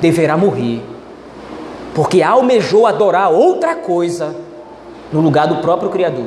deverá 0.00 0.36
morrer, 0.36 0.82
porque 1.94 2.22
almejou 2.22 2.86
adorar 2.86 3.30
outra 3.30 3.74
coisa 3.74 4.34
no 5.12 5.20
lugar 5.20 5.46
do 5.46 5.56
próprio 5.56 5.90
Criador. 5.90 6.26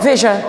Veja, 0.00 0.44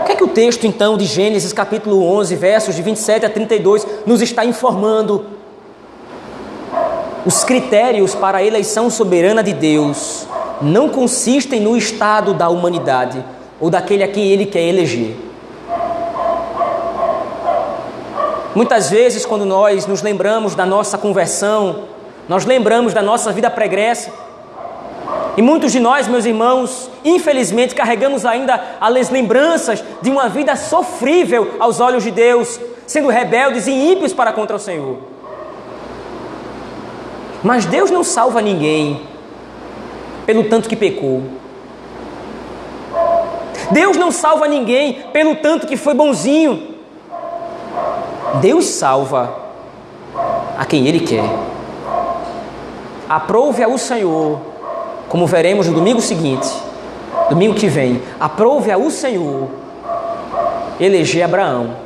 o 0.00 0.04
que 0.04 0.12
é 0.12 0.16
que 0.16 0.24
o 0.24 0.28
texto 0.28 0.66
então 0.66 0.96
de 0.96 1.04
Gênesis 1.04 1.52
capítulo 1.52 2.04
11, 2.04 2.36
versos 2.36 2.74
de 2.74 2.82
27 2.82 3.26
a 3.26 3.30
32 3.30 3.86
nos 4.06 4.20
está 4.22 4.44
informando? 4.44 5.34
os 7.26 7.42
critérios 7.42 8.14
para 8.14 8.38
a 8.38 8.44
eleição 8.44 8.90
soberana 8.90 9.42
de 9.42 9.54
Deus 9.54 10.26
não 10.60 10.88
consistem 10.88 11.60
no 11.60 11.76
estado 11.76 12.34
da 12.34 12.48
humanidade 12.48 13.24
ou 13.60 13.70
daquele 13.70 14.04
a 14.04 14.08
quem 14.08 14.26
ele 14.26 14.46
quer 14.46 14.62
eleger. 14.62 15.16
Muitas 18.54 18.90
vezes, 18.90 19.26
quando 19.26 19.44
nós 19.44 19.86
nos 19.86 20.00
lembramos 20.00 20.54
da 20.54 20.64
nossa 20.64 20.96
conversão, 20.96 21.84
nós 22.28 22.44
lembramos 22.44 22.94
da 22.94 23.02
nossa 23.02 23.32
vida 23.32 23.50
pregressa, 23.50 24.12
e 25.36 25.42
muitos 25.42 25.72
de 25.72 25.80
nós, 25.80 26.06
meus 26.06 26.24
irmãos, 26.24 26.88
infelizmente 27.04 27.74
carregamos 27.74 28.24
ainda 28.24 28.60
as 28.80 29.10
lembranças 29.10 29.82
de 30.00 30.08
uma 30.08 30.28
vida 30.28 30.54
sofrível 30.54 31.56
aos 31.58 31.80
olhos 31.80 32.04
de 32.04 32.12
Deus, 32.12 32.60
sendo 32.86 33.08
rebeldes 33.08 33.66
e 33.66 33.72
ímpios 33.72 34.12
para 34.12 34.32
contra 34.32 34.54
o 34.54 34.60
Senhor. 34.60 34.98
Mas 37.42 37.66
Deus 37.66 37.90
não 37.90 38.04
salva 38.04 38.40
ninguém 38.40 39.02
pelo 40.24 40.44
tanto 40.44 40.68
que 40.68 40.76
pecou. 40.76 41.22
Deus 43.72 43.96
não 43.96 44.12
salva 44.12 44.46
ninguém 44.46 45.04
pelo 45.12 45.36
tanto 45.36 45.66
que 45.66 45.76
foi 45.76 45.94
bonzinho. 45.94 46.73
Deus 48.40 48.66
salva 48.66 49.34
a 50.58 50.64
quem 50.64 50.86
Ele 50.86 51.00
quer. 51.00 51.24
Aprove 53.08 53.62
ao 53.62 53.76
Senhor, 53.76 54.38
como 55.08 55.26
veremos 55.26 55.66
no 55.66 55.74
domingo 55.74 56.00
seguinte, 56.00 56.48
domingo 57.28 57.54
que 57.54 57.68
vem, 57.68 58.02
aprove 58.18 58.70
ao 58.70 58.90
Senhor 58.90 59.48
eleger 60.80 61.22
Abraão 61.22 61.84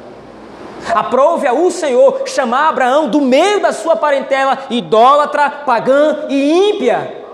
Aprove 0.94 1.46
a 1.46 1.52
o 1.52 1.70
Senhor 1.70 2.22
chamar 2.26 2.68
Abraão 2.68 3.08
do 3.08 3.20
meio 3.20 3.60
da 3.60 3.72
sua 3.72 3.96
parentela 3.96 4.58
idólatra, 4.70 5.50
pagã 5.50 6.26
e 6.28 6.70
ímpia, 6.70 7.24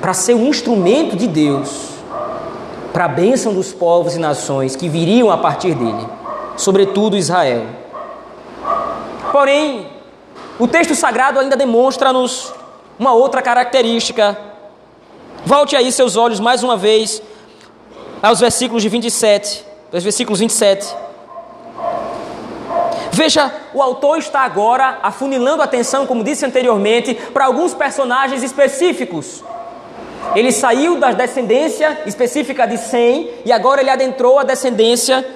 para 0.00 0.12
ser 0.12 0.34
um 0.34 0.46
instrumento 0.46 1.16
de 1.16 1.26
Deus, 1.26 1.90
para 2.92 3.04
a 3.04 3.08
bênção 3.08 3.52
dos 3.54 3.72
povos 3.72 4.16
e 4.16 4.18
nações 4.18 4.74
que 4.74 4.88
viriam 4.88 5.30
a 5.30 5.38
partir 5.38 5.74
dele, 5.74 6.06
sobretudo 6.56 7.16
Israel. 7.16 7.64
Porém, 9.32 9.86
o 10.58 10.66
texto 10.66 10.94
sagrado 10.94 11.38
ainda 11.38 11.56
demonstra-nos 11.56 12.52
uma 12.98 13.12
outra 13.12 13.42
característica. 13.42 14.36
Volte 15.44 15.76
aí 15.76 15.90
seus 15.92 16.16
olhos 16.16 16.40
mais 16.40 16.62
uma 16.62 16.76
vez 16.76 17.22
aos 18.22 18.40
versículos 18.40 18.82
de 18.82 18.88
27, 18.88 19.64
os 19.92 20.02
versículos 20.02 20.40
27 20.40 21.08
Veja, 23.18 23.52
o 23.74 23.82
autor 23.82 24.18
está 24.18 24.42
agora 24.42 25.00
afunilando 25.02 25.60
a 25.60 25.64
atenção, 25.64 26.06
como 26.06 26.22
disse 26.22 26.46
anteriormente, 26.46 27.14
para 27.34 27.46
alguns 27.46 27.74
personagens 27.74 28.44
específicos. 28.44 29.42
Ele 30.36 30.52
saiu 30.52 31.00
da 31.00 31.10
descendência 31.10 32.02
específica 32.06 32.64
de 32.64 32.78
Sem 32.78 33.28
e 33.44 33.50
agora 33.50 33.80
ele 33.80 33.90
adentrou 33.90 34.38
a 34.38 34.44
descendência 34.44 35.26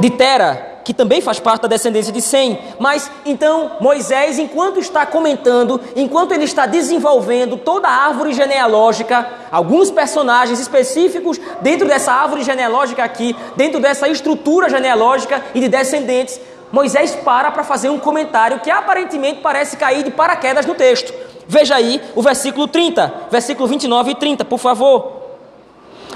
de 0.00 0.08
Tera, 0.08 0.73
que 0.84 0.92
também 0.92 1.20
faz 1.20 1.40
parte 1.40 1.62
da 1.62 1.68
descendência 1.68 2.12
de 2.12 2.20
Sem. 2.20 2.58
Mas 2.78 3.10
então 3.24 3.72
Moisés, 3.80 4.38
enquanto 4.38 4.78
está 4.78 5.06
comentando, 5.06 5.80
enquanto 5.96 6.32
ele 6.32 6.44
está 6.44 6.66
desenvolvendo 6.66 7.56
toda 7.56 7.88
a 7.88 8.06
árvore 8.06 8.34
genealógica, 8.34 9.26
alguns 9.50 9.90
personagens 9.90 10.60
específicos 10.60 11.40
dentro 11.62 11.88
dessa 11.88 12.12
árvore 12.12 12.44
genealógica 12.44 13.02
aqui, 13.02 13.34
dentro 13.56 13.80
dessa 13.80 14.08
estrutura 14.08 14.68
genealógica 14.68 15.42
e 15.54 15.60
de 15.60 15.68
descendentes, 15.68 16.38
Moisés 16.70 17.14
para 17.14 17.50
para 17.50 17.64
fazer 17.64 17.88
um 17.88 17.98
comentário 17.98 18.60
que 18.60 18.70
aparentemente 18.70 19.40
parece 19.40 19.76
cair 19.76 20.02
de 20.02 20.10
paraquedas 20.10 20.66
no 20.66 20.74
texto. 20.74 21.14
Veja 21.46 21.76
aí 21.76 22.00
o 22.14 22.22
versículo 22.22 22.66
30, 22.66 23.12
versículo 23.30 23.68
29 23.68 24.10
e 24.10 24.14
30, 24.14 24.44
por 24.44 24.58
favor. 24.58 25.24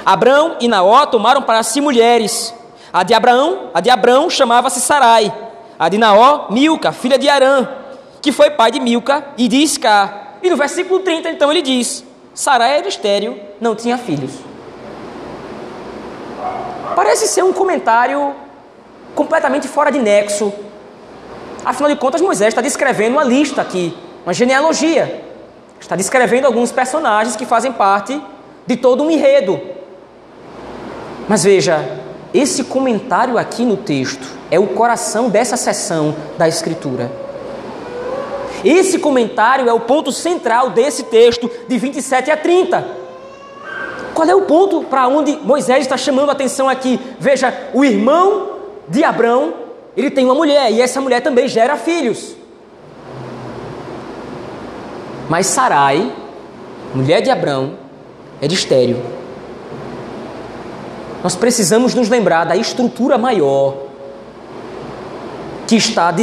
Abrão 0.04 0.56
e 0.60 0.68
Naó 0.68 1.06
tomaram 1.06 1.42
para 1.42 1.62
si 1.62 1.80
mulheres. 1.80 2.54
A 2.92 3.02
de 3.02 3.14
Abraão, 3.14 3.70
a 3.74 3.80
de 3.80 3.90
Abrão 3.90 4.30
chamava-se 4.30 4.80
Sarai. 4.80 5.32
A 5.78 5.88
de 5.88 5.98
Naó, 5.98 6.46
Milca, 6.50 6.90
filha 6.90 7.18
de 7.18 7.28
Arã, 7.28 7.68
que 8.20 8.32
foi 8.32 8.50
pai 8.50 8.70
de 8.70 8.80
Milca 8.80 9.24
e 9.36 9.46
de 9.46 9.56
Isca. 9.56 10.12
E 10.42 10.50
no 10.50 10.56
versículo 10.56 11.00
30, 11.00 11.28
então, 11.30 11.50
ele 11.50 11.62
diz: 11.62 12.04
Sarai 12.34 12.78
era 12.78 12.88
estéril, 12.88 13.38
não 13.60 13.74
tinha 13.74 13.96
filhos. 13.96 14.32
Parece 16.96 17.28
ser 17.28 17.44
um 17.44 17.52
comentário 17.52 18.34
completamente 19.14 19.68
fora 19.68 19.90
de 19.90 19.98
nexo. 19.98 20.52
Afinal 21.64 21.90
de 21.90 21.96
contas, 21.96 22.20
Moisés 22.20 22.48
está 22.48 22.60
descrevendo 22.60 23.12
uma 23.12 23.24
lista 23.24 23.62
aqui, 23.62 23.96
uma 24.24 24.32
genealogia. 24.32 25.24
Está 25.80 25.94
descrevendo 25.94 26.46
alguns 26.46 26.72
personagens 26.72 27.36
que 27.36 27.46
fazem 27.46 27.72
parte 27.72 28.20
de 28.66 28.76
todo 28.76 29.04
um 29.04 29.10
enredo. 29.10 29.60
Mas 31.28 31.44
veja, 31.44 31.97
esse 32.32 32.64
comentário 32.64 33.38
aqui 33.38 33.64
no 33.64 33.76
texto 33.76 34.26
é 34.50 34.58
o 34.58 34.66
coração 34.66 35.30
dessa 35.30 35.56
seção 35.56 36.14
da 36.36 36.46
Escritura. 36.46 37.10
Esse 38.64 38.98
comentário 38.98 39.68
é 39.68 39.72
o 39.72 39.80
ponto 39.80 40.12
central 40.12 40.70
desse 40.70 41.04
texto 41.04 41.50
de 41.68 41.78
27 41.78 42.30
a 42.30 42.36
30. 42.36 42.86
Qual 44.14 44.28
é 44.28 44.34
o 44.34 44.42
ponto 44.42 44.82
para 44.82 45.06
onde 45.06 45.36
Moisés 45.36 45.82
está 45.82 45.96
chamando 45.96 46.28
a 46.28 46.32
atenção 46.32 46.68
aqui? 46.68 47.00
Veja, 47.20 47.54
o 47.72 47.84
irmão 47.84 48.58
de 48.88 49.04
Abrão, 49.04 49.54
ele 49.96 50.10
tem 50.10 50.24
uma 50.24 50.34
mulher 50.34 50.72
e 50.72 50.82
essa 50.82 51.00
mulher 51.00 51.20
também 51.20 51.46
gera 51.48 51.76
filhos. 51.76 52.36
Mas 55.28 55.46
Sarai, 55.46 56.10
mulher 56.94 57.20
de 57.20 57.30
Abrão, 57.30 57.74
é 58.40 58.48
de 58.48 58.54
estéreo. 58.54 59.17
Nós 61.22 61.34
precisamos 61.34 61.94
nos 61.94 62.08
lembrar 62.08 62.44
da 62.44 62.56
estrutura 62.56 63.18
maior 63.18 63.88
que 65.66 65.76
está, 65.76 66.14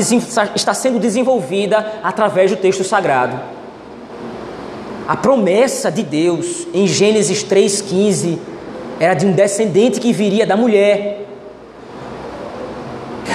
está 0.56 0.74
sendo 0.74 1.00
desenvolvida 1.00 2.00
através 2.04 2.50
do 2.50 2.58
texto 2.58 2.84
sagrado. 2.84 3.40
A 5.08 5.16
promessa 5.16 5.92
de 5.92 6.02
Deus 6.02 6.66
em 6.74 6.88
Gênesis 6.88 7.44
3,15 7.44 8.40
era 9.00 9.14
de 9.14 9.26
um 9.26 9.34
descendente 9.34 10.00
que 10.00 10.12
viria 10.12 10.48
da 10.48 10.58
mulher. 10.58 11.28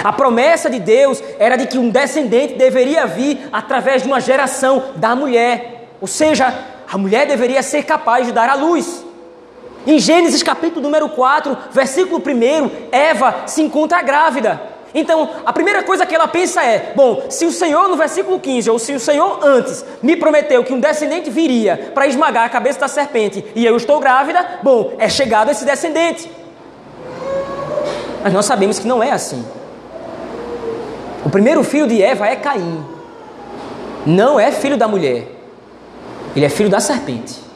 A 0.02 0.12
promessa 0.12 0.68
de 0.68 0.80
Deus 0.80 1.22
era 1.38 1.56
de 1.56 1.66
que 1.66 1.78
um 1.78 1.90
descendente 1.90 2.54
deveria 2.54 3.06
vir 3.06 3.48
através 3.52 4.02
de 4.02 4.08
uma 4.08 4.20
geração 4.20 4.82
da 4.96 5.14
mulher, 5.14 5.88
ou 6.00 6.08
seja, 6.08 6.52
a 6.90 6.98
mulher 6.98 7.26
deveria 7.26 7.62
ser 7.62 7.84
capaz 7.84 8.26
de 8.26 8.32
dar 8.32 8.48
à 8.48 8.54
luz. 8.54 9.04
Em 9.86 9.98
Gênesis 9.98 10.42
capítulo 10.42 10.82
número 10.82 11.08
4, 11.08 11.56
versículo 11.72 12.20
1, 12.20 12.88
Eva 12.92 13.44
se 13.46 13.62
encontra 13.62 14.02
grávida. 14.02 14.60
Então, 14.92 15.30
a 15.46 15.52
primeira 15.52 15.82
coisa 15.82 16.04
que 16.04 16.14
ela 16.14 16.28
pensa 16.28 16.62
é: 16.62 16.92
bom, 16.94 17.24
se 17.30 17.46
o 17.46 17.52
Senhor 17.52 17.88
no 17.88 17.96
versículo 17.96 18.38
15, 18.38 18.70
ou 18.70 18.78
se 18.78 18.92
o 18.92 19.00
Senhor 19.00 19.38
antes 19.42 19.84
me 20.02 20.16
prometeu 20.16 20.64
que 20.64 20.72
um 20.72 20.80
descendente 20.80 21.30
viria 21.30 21.92
para 21.94 22.06
esmagar 22.06 22.44
a 22.44 22.48
cabeça 22.48 22.80
da 22.80 22.88
serpente 22.88 23.44
e 23.54 23.64
eu 23.64 23.76
estou 23.76 24.00
grávida, 24.00 24.60
bom, 24.62 24.94
é 24.98 25.08
chegado 25.08 25.50
esse 25.50 25.64
descendente. 25.64 26.30
Mas 28.22 28.32
nós 28.32 28.44
sabemos 28.44 28.78
que 28.78 28.86
não 28.86 29.02
é 29.02 29.12
assim. 29.12 29.44
O 31.24 31.30
primeiro 31.30 31.62
filho 31.62 31.86
de 31.86 32.02
Eva 32.02 32.26
é 32.26 32.36
Caim. 32.36 32.84
Não 34.04 34.38
é 34.38 34.50
filho 34.50 34.76
da 34.76 34.88
mulher. 34.88 35.26
Ele 36.34 36.44
é 36.44 36.48
filho 36.48 36.68
da 36.68 36.80
serpente. 36.80 37.49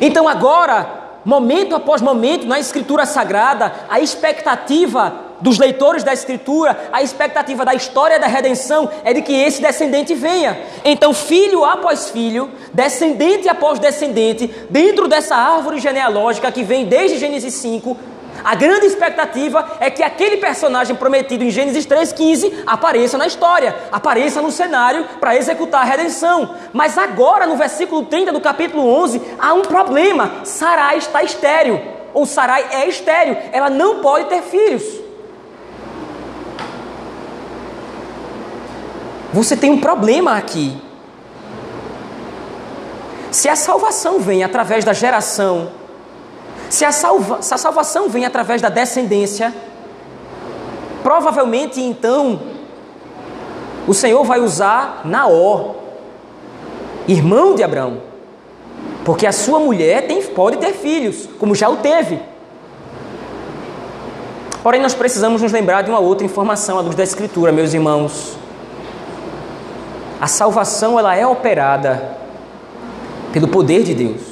Então 0.00 0.28
agora, 0.28 1.20
momento 1.24 1.74
após 1.74 2.00
momento 2.00 2.46
na 2.46 2.58
escritura 2.58 3.04
sagrada, 3.04 3.72
a 3.88 4.00
expectativa 4.00 5.30
dos 5.40 5.58
leitores 5.58 6.02
da 6.02 6.12
escritura, 6.12 6.88
a 6.92 7.02
expectativa 7.02 7.64
da 7.64 7.74
história 7.74 8.18
da 8.18 8.26
redenção 8.26 8.90
é 9.04 9.12
de 9.12 9.22
que 9.22 9.32
esse 9.32 9.62
descendente 9.62 10.14
venha. 10.14 10.58
Então, 10.84 11.14
filho 11.14 11.64
após 11.64 12.10
filho, 12.10 12.50
descendente 12.72 13.48
após 13.48 13.78
descendente, 13.78 14.46
dentro 14.68 15.08
dessa 15.08 15.34
árvore 15.36 15.80
genealógica 15.80 16.52
que 16.52 16.62
vem 16.62 16.84
desde 16.84 17.18
Gênesis 17.18 17.54
5, 17.54 17.96
a 18.44 18.54
grande 18.54 18.86
expectativa 18.86 19.76
é 19.80 19.90
que 19.90 20.02
aquele 20.02 20.38
personagem 20.38 20.96
prometido 20.96 21.44
em 21.44 21.50
Gênesis 21.50 21.86
3,15 21.86 22.62
apareça 22.66 23.18
na 23.18 23.26
história, 23.26 23.76
apareça 23.92 24.40
no 24.40 24.50
cenário 24.50 25.06
para 25.20 25.36
executar 25.36 25.82
a 25.82 25.84
redenção. 25.84 26.54
Mas 26.72 26.96
agora, 26.96 27.46
no 27.46 27.56
versículo 27.56 28.04
30 28.06 28.32
do 28.32 28.40
capítulo 28.40 28.86
11, 28.86 29.20
há 29.38 29.52
um 29.52 29.62
problema: 29.62 30.44
Sarai 30.44 30.98
está 30.98 31.22
estéril, 31.22 31.80
ou 32.14 32.26
Sarai 32.26 32.66
é 32.70 32.88
estéril, 32.88 33.36
ela 33.52 33.70
não 33.70 34.00
pode 34.00 34.28
ter 34.28 34.42
filhos. 34.42 34.82
Você 39.32 39.56
tem 39.56 39.70
um 39.70 39.80
problema 39.80 40.36
aqui. 40.36 40.76
Se 43.30 43.48
a 43.48 43.54
salvação 43.54 44.18
vem 44.18 44.42
através 44.42 44.84
da 44.84 44.92
geração 44.92 45.70
se 46.70 46.84
a, 46.84 46.92
salva, 46.92 47.42
se 47.42 47.52
a 47.52 47.58
salvação 47.58 48.08
vem 48.08 48.24
através 48.24 48.62
da 48.62 48.68
descendência, 48.68 49.52
provavelmente 51.02 51.80
então 51.80 52.40
o 53.88 53.92
Senhor 53.92 54.22
vai 54.22 54.40
usar 54.40 55.02
Naó, 55.04 55.74
irmão 57.08 57.56
de 57.56 57.64
Abraão, 57.64 58.00
porque 59.04 59.26
a 59.26 59.32
sua 59.32 59.58
mulher 59.58 60.06
tem, 60.06 60.22
pode 60.22 60.58
ter 60.58 60.72
filhos, 60.72 61.28
como 61.40 61.56
já 61.56 61.68
o 61.68 61.78
teve. 61.78 62.20
Porém, 64.62 64.80
nós 64.80 64.94
precisamos 64.94 65.42
nos 65.42 65.50
lembrar 65.50 65.82
de 65.82 65.90
uma 65.90 65.98
outra 65.98 66.24
informação 66.24 66.78
à 66.78 66.82
luz 66.82 66.94
da 66.94 67.02
Escritura, 67.02 67.50
meus 67.50 67.74
irmãos. 67.74 68.36
A 70.20 70.28
salvação 70.28 70.96
ela 70.98 71.16
é 71.16 71.26
operada 71.26 72.16
pelo 73.32 73.48
poder 73.48 73.82
de 73.82 73.94
Deus. 73.94 74.29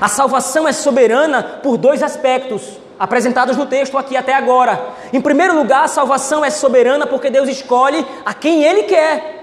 A 0.00 0.08
salvação 0.08 0.66
é 0.68 0.72
soberana 0.72 1.42
por 1.62 1.76
dois 1.76 2.02
aspectos 2.02 2.78
apresentados 2.98 3.56
no 3.56 3.66
texto 3.66 3.96
aqui 3.98 4.16
até 4.16 4.34
agora. 4.34 4.88
Em 5.12 5.20
primeiro 5.20 5.54
lugar, 5.56 5.84
a 5.84 5.88
salvação 5.88 6.44
é 6.44 6.50
soberana 6.50 7.06
porque 7.06 7.30
Deus 7.30 7.48
escolhe 7.48 8.06
a 8.24 8.32
quem 8.32 8.62
Ele 8.62 8.84
quer. 8.84 9.34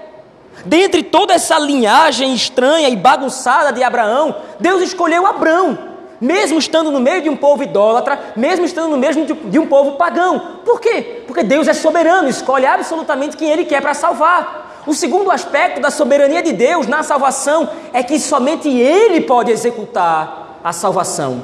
Dentre 0.64 1.02
toda 1.02 1.34
essa 1.34 1.58
linhagem 1.58 2.32
estranha 2.34 2.88
e 2.88 2.96
bagunçada 2.96 3.72
de 3.72 3.82
Abraão, 3.82 4.36
Deus 4.60 4.82
escolheu 4.82 5.26
Abraão 5.26 5.94
mesmo 6.20 6.58
estando 6.58 6.90
no 6.90 7.00
meio 7.00 7.20
de 7.20 7.28
um 7.28 7.36
povo 7.36 7.62
idólatra, 7.62 8.18
mesmo 8.34 8.64
estando 8.64 8.88
no 8.88 8.96
meio 8.96 9.26
de 9.26 9.58
um 9.58 9.66
povo 9.66 9.92
pagão. 9.92 10.60
Por 10.64 10.80
quê? 10.80 11.22
Porque 11.26 11.42
Deus 11.42 11.68
é 11.68 11.74
soberano, 11.74 12.28
escolhe 12.28 12.64
absolutamente 12.64 13.36
quem 13.36 13.50
Ele 13.50 13.64
quer 13.66 13.82
para 13.82 13.92
salvar. 13.92 14.63
O 14.86 14.92
segundo 14.92 15.30
aspecto 15.30 15.80
da 15.80 15.90
soberania 15.90 16.42
de 16.42 16.52
Deus 16.52 16.86
na 16.86 17.02
salvação 17.02 17.68
é 17.92 18.02
que 18.02 18.18
somente 18.18 18.68
Ele 18.68 19.22
pode 19.22 19.50
executar 19.50 20.58
a 20.62 20.72
salvação. 20.72 21.42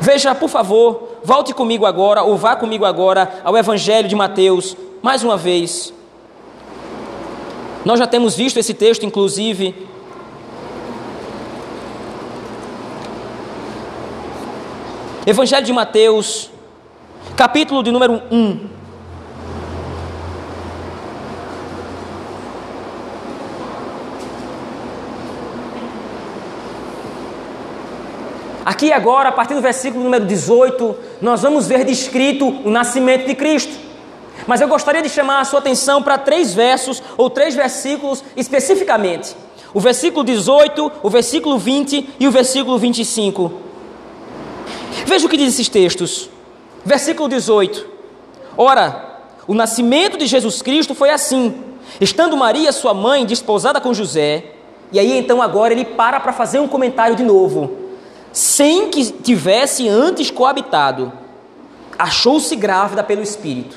Veja, 0.00 0.34
por 0.34 0.48
favor, 0.48 1.16
volte 1.24 1.54
comigo 1.54 1.86
agora, 1.86 2.22
ou 2.22 2.36
vá 2.36 2.54
comigo 2.56 2.84
agora 2.84 3.40
ao 3.42 3.56
Evangelho 3.56 4.08
de 4.08 4.14
Mateus, 4.14 4.76
mais 5.00 5.22
uma 5.24 5.36
vez. 5.36 5.94
Nós 7.84 7.98
já 7.98 8.06
temos 8.06 8.36
visto 8.36 8.58
esse 8.58 8.74
texto, 8.74 9.06
inclusive, 9.06 9.88
Evangelho 15.24 15.64
de 15.64 15.72
Mateus, 15.72 16.50
capítulo 17.36 17.82
de 17.82 17.90
número 17.90 18.20
1. 18.30 18.81
Aqui 28.64 28.92
agora, 28.92 29.30
a 29.30 29.32
partir 29.32 29.54
do 29.54 29.60
versículo 29.60 30.04
número 30.04 30.24
18, 30.24 30.96
nós 31.20 31.42
vamos 31.42 31.66
ver 31.66 31.84
descrito 31.84 32.46
o 32.46 32.70
nascimento 32.70 33.26
de 33.26 33.34
Cristo. 33.34 33.72
Mas 34.46 34.60
eu 34.60 34.68
gostaria 34.68 35.02
de 35.02 35.08
chamar 35.08 35.40
a 35.40 35.44
sua 35.44 35.58
atenção 35.58 36.02
para 36.02 36.16
três 36.16 36.54
versos 36.54 37.02
ou 37.16 37.28
três 37.28 37.54
versículos 37.54 38.22
especificamente. 38.36 39.36
O 39.74 39.80
versículo 39.80 40.24
18, 40.24 40.92
o 41.02 41.10
versículo 41.10 41.58
20 41.58 42.10
e 42.20 42.28
o 42.28 42.30
versículo 42.30 42.78
25. 42.78 43.52
Veja 45.06 45.26
o 45.26 45.28
que 45.28 45.36
diz 45.36 45.54
esses 45.54 45.68
textos. 45.68 46.30
Versículo 46.84 47.28
18. 47.28 47.86
Ora, 48.56 49.20
o 49.46 49.54
nascimento 49.54 50.16
de 50.16 50.26
Jesus 50.26 50.62
Cristo 50.62 50.94
foi 50.94 51.10
assim: 51.10 51.54
estando 52.00 52.36
Maria, 52.36 52.70
sua 52.70 52.94
mãe, 52.94 53.26
desposada 53.26 53.80
com 53.80 53.94
José, 53.94 54.52
e 54.92 54.98
aí 54.98 55.18
então 55.18 55.42
agora 55.42 55.72
ele 55.72 55.84
para 55.84 56.20
para 56.20 56.32
fazer 56.32 56.60
um 56.60 56.68
comentário 56.68 57.16
de 57.16 57.24
novo. 57.24 57.81
Sem 58.32 58.88
que 58.88 59.12
tivesse 59.12 59.88
antes 59.88 60.30
coabitado, 60.30 61.12
achou-se 61.98 62.54
grávida 62.56 63.02
pelo 63.04 63.22
Espírito. 63.22 63.76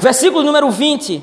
Versículo 0.00 0.42
número 0.42 0.70
20. 0.70 1.22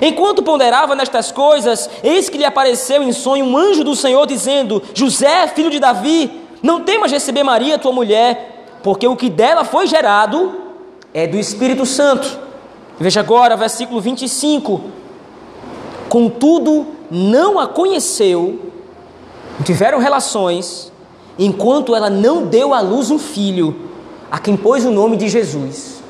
Enquanto 0.00 0.42
ponderava 0.42 0.94
nestas 0.94 1.32
coisas, 1.32 1.90
eis 2.02 2.28
que 2.28 2.38
lhe 2.38 2.44
apareceu 2.44 3.02
em 3.02 3.12
sonho 3.12 3.44
um 3.44 3.56
anjo 3.56 3.82
do 3.82 3.96
Senhor, 3.96 4.24
dizendo: 4.26 4.82
José, 4.94 5.48
filho 5.48 5.70
de 5.70 5.80
Davi, 5.80 6.30
não 6.62 6.80
temas 6.80 7.10
receber 7.10 7.42
Maria, 7.42 7.78
tua 7.78 7.92
mulher, 7.92 8.78
porque 8.82 9.06
o 9.06 9.16
que 9.16 9.28
dela 9.28 9.64
foi 9.64 9.86
gerado 9.86 10.60
é 11.12 11.26
do 11.26 11.36
Espírito 11.36 11.84
Santo. 11.84 12.38
Veja 12.98 13.20
agora, 13.20 13.56
versículo 13.56 14.00
25. 14.00 14.80
Contudo, 16.08 16.86
não 17.10 17.58
a 17.58 17.66
conheceu, 17.66 18.71
tiveram 19.62 19.98
relações, 19.98 20.92
enquanto 21.38 21.94
ela 21.94 22.10
não 22.10 22.46
deu 22.46 22.74
à 22.74 22.80
luz 22.80 23.10
um 23.10 23.18
filho, 23.18 23.90
a 24.30 24.38
quem 24.38 24.56
pôs 24.56 24.84
o 24.84 24.90
nome 24.90 25.16
de 25.16 25.28
Jesus. 25.28 26.02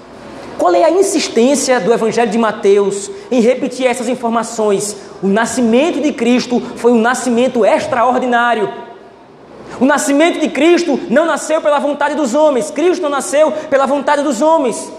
Qual 0.58 0.74
é 0.74 0.84
a 0.84 0.90
insistência 0.90 1.80
do 1.80 1.92
Evangelho 1.92 2.30
de 2.30 2.38
Mateus 2.38 3.10
em 3.30 3.40
repetir 3.40 3.86
essas 3.86 4.08
informações? 4.08 4.96
O 5.22 5.26
nascimento 5.26 6.00
de 6.00 6.12
Cristo 6.12 6.60
foi 6.76 6.92
um 6.92 7.00
nascimento 7.00 7.64
extraordinário. 7.64 8.72
O 9.80 9.84
nascimento 9.84 10.38
de 10.38 10.48
Cristo 10.48 11.00
não 11.10 11.24
nasceu 11.24 11.60
pela 11.60 11.80
vontade 11.80 12.14
dos 12.14 12.34
homens, 12.34 12.70
Cristo 12.70 13.02
não 13.02 13.08
nasceu 13.08 13.50
pela 13.50 13.86
vontade 13.86 14.22
dos 14.22 14.40
homens, 14.40 14.92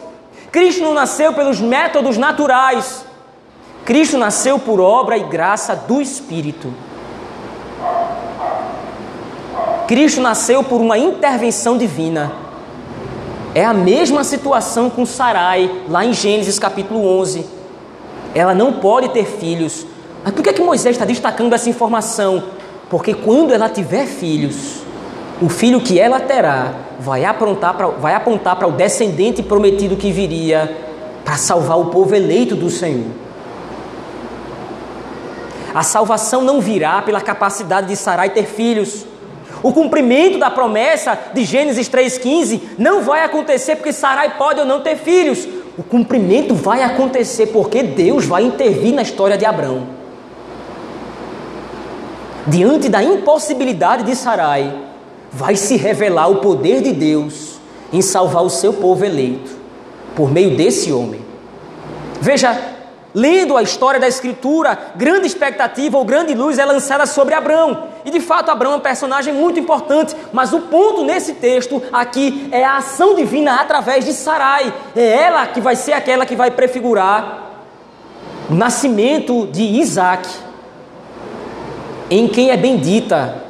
Cristo 0.51 0.83
não 0.83 0.93
nasceu 0.93 1.31
pelos 1.31 1.61
métodos 1.61 2.17
naturais, 2.17 3.05
Cristo 3.85 4.17
nasceu 4.17 4.59
por 4.59 4.79
obra 4.79 5.17
e 5.17 5.23
graça 5.23 5.75
do 5.75 6.01
Espírito. 6.01 6.73
Cristo 9.87 10.21
nasceu 10.21 10.63
por 10.63 10.79
uma 10.79 10.97
intervenção 10.97 11.77
divina. 11.77 12.31
É 13.55 13.63
a 13.63 13.73
mesma 13.73 14.23
situação 14.23 14.89
com 14.89 15.05
Sarai, 15.05 15.69
lá 15.87 16.03
em 16.03 16.13
Gênesis 16.13 16.57
capítulo 16.57 17.05
11. 17.19 17.45
Ela 18.33 18.55
não 18.55 18.73
pode 18.73 19.09
ter 19.09 19.25
filhos. 19.25 19.85
Mas 20.23 20.33
por 20.33 20.41
que, 20.41 20.49
é 20.49 20.53
que 20.53 20.61
Moisés 20.61 20.95
está 20.95 21.05
destacando 21.05 21.53
essa 21.53 21.69
informação? 21.69 22.43
Porque 22.89 23.13
quando 23.13 23.53
ela 23.53 23.69
tiver 23.69 24.05
filhos, 24.07 24.81
o 25.41 25.49
filho 25.49 25.81
que 25.81 25.99
ela 25.99 26.19
terá 26.19 26.73
vai, 26.99 27.21
vai 27.99 28.15
apontar 28.15 28.55
para 28.55 28.67
o 28.67 28.71
descendente 28.71 29.43
prometido 29.43 29.97
que 29.97 30.11
viria 30.11 30.77
para 31.23 31.35
salvar 31.35 31.77
o 31.77 31.85
povo 31.85 32.15
eleito 32.15 32.55
do 32.55 32.69
Senhor. 32.69 33.07
A 35.73 35.83
salvação 35.83 36.43
não 36.43 36.61
virá 36.61 37.01
pela 37.01 37.19
capacidade 37.19 37.87
de 37.87 37.95
Sarai 37.95 38.29
ter 38.29 38.45
filhos. 38.45 39.05
O 39.63 39.71
cumprimento 39.71 40.37
da 40.37 40.51
promessa 40.51 41.17
de 41.33 41.43
Gênesis 41.45 41.89
3,15 41.89 42.61
não 42.77 43.01
vai 43.01 43.23
acontecer 43.23 43.77
porque 43.77 43.93
Sarai 43.93 44.37
pode 44.37 44.59
ou 44.59 44.65
não 44.65 44.81
ter 44.81 44.97
filhos. 44.97 45.47
O 45.77 45.81
cumprimento 45.81 46.53
vai 46.53 46.83
acontecer 46.83 47.47
porque 47.47 47.81
Deus 47.81 48.25
vai 48.25 48.43
intervir 48.43 48.93
na 48.93 49.01
história 49.01 49.37
de 49.37 49.45
Abraão 49.45 50.03
diante 52.47 52.89
da 52.89 53.01
impossibilidade 53.03 54.03
de 54.03 54.15
Sarai, 54.15 54.73
vai 55.31 55.55
se 55.55 55.75
revelar 55.77 56.29
o 56.29 56.37
poder 56.37 56.81
de 56.81 56.91
Deus 56.91 57.59
em 57.91 58.01
salvar 58.01 58.43
o 58.43 58.49
seu 58.49 58.73
povo 58.73 59.05
eleito 59.05 59.51
por 60.15 60.31
meio 60.31 60.55
desse 60.55 60.91
homem. 60.91 61.21
Veja, 62.21 62.72
lendo 63.13 63.55
a 63.55 63.61
história 63.61 63.99
da 63.99 64.07
Escritura, 64.07 64.77
grande 64.95 65.27
expectativa 65.27 65.97
ou 65.97 66.05
grande 66.05 66.33
luz 66.33 66.57
é 66.57 66.65
lançada 66.65 67.05
sobre 67.05 67.33
Abraão. 67.33 67.87
E 68.03 68.09
de 68.09 68.19
fato, 68.19 68.49
Abraão 68.49 68.73
é 68.73 68.77
um 68.77 68.81
personagem 68.81 69.33
muito 69.33 69.59
importante, 69.59 70.15
mas 70.31 70.51
o 70.53 70.61
ponto 70.61 71.03
nesse 71.03 71.33
texto 71.33 71.81
aqui 71.91 72.49
é 72.51 72.63
a 72.63 72.77
ação 72.77 73.15
divina 73.15 73.55
através 73.61 74.05
de 74.05 74.13
Sarai. 74.13 74.73
É 74.95 75.23
ela 75.23 75.45
que 75.47 75.61
vai 75.61 75.75
ser 75.75 75.93
aquela 75.93 76.25
que 76.25 76.35
vai 76.35 76.51
prefigurar 76.51 77.51
o 78.49 78.55
nascimento 78.55 79.47
de 79.47 79.61
Isaac 79.61 80.27
em 82.09 82.27
quem 82.27 82.49
é 82.49 82.57
bendita 82.57 83.43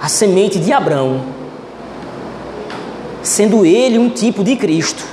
a 0.00 0.08
semente 0.08 0.58
de 0.58 0.72
Abraão, 0.72 1.24
sendo 3.22 3.64
ele 3.64 3.98
um 3.98 4.10
tipo 4.10 4.42
de 4.42 4.56
Cristo. 4.56 5.04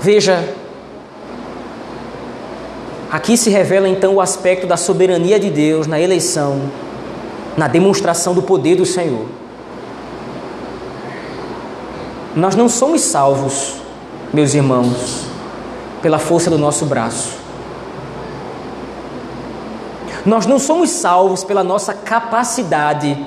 Veja, 0.00 0.59
aqui 3.10 3.36
se 3.36 3.50
revela 3.50 3.88
então 3.88 4.14
o 4.14 4.20
aspecto 4.20 4.66
da 4.66 4.76
soberania 4.76 5.38
de 5.38 5.50
Deus 5.50 5.86
na 5.86 6.00
eleição, 6.00 6.60
na 7.56 7.66
demonstração 7.66 8.34
do 8.34 8.42
poder 8.42 8.76
do 8.76 8.86
Senhor. 8.86 9.26
Nós 12.34 12.54
não 12.54 12.68
somos 12.68 13.00
salvos, 13.00 13.74
meus 14.32 14.54
irmãos, 14.54 15.26
pela 16.00 16.18
força 16.18 16.48
do 16.48 16.56
nosso 16.56 16.86
braço. 16.86 17.40
Nós 20.24 20.46
não 20.46 20.58
somos 20.58 20.90
salvos 20.90 21.42
pela 21.42 21.64
nossa 21.64 21.92
capacidade 21.92 23.18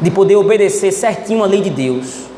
de 0.00 0.10
poder 0.10 0.36
obedecer 0.36 0.92
certinho 0.92 1.42
a 1.42 1.46
lei 1.46 1.60
de 1.60 1.70
Deus. 1.70 2.29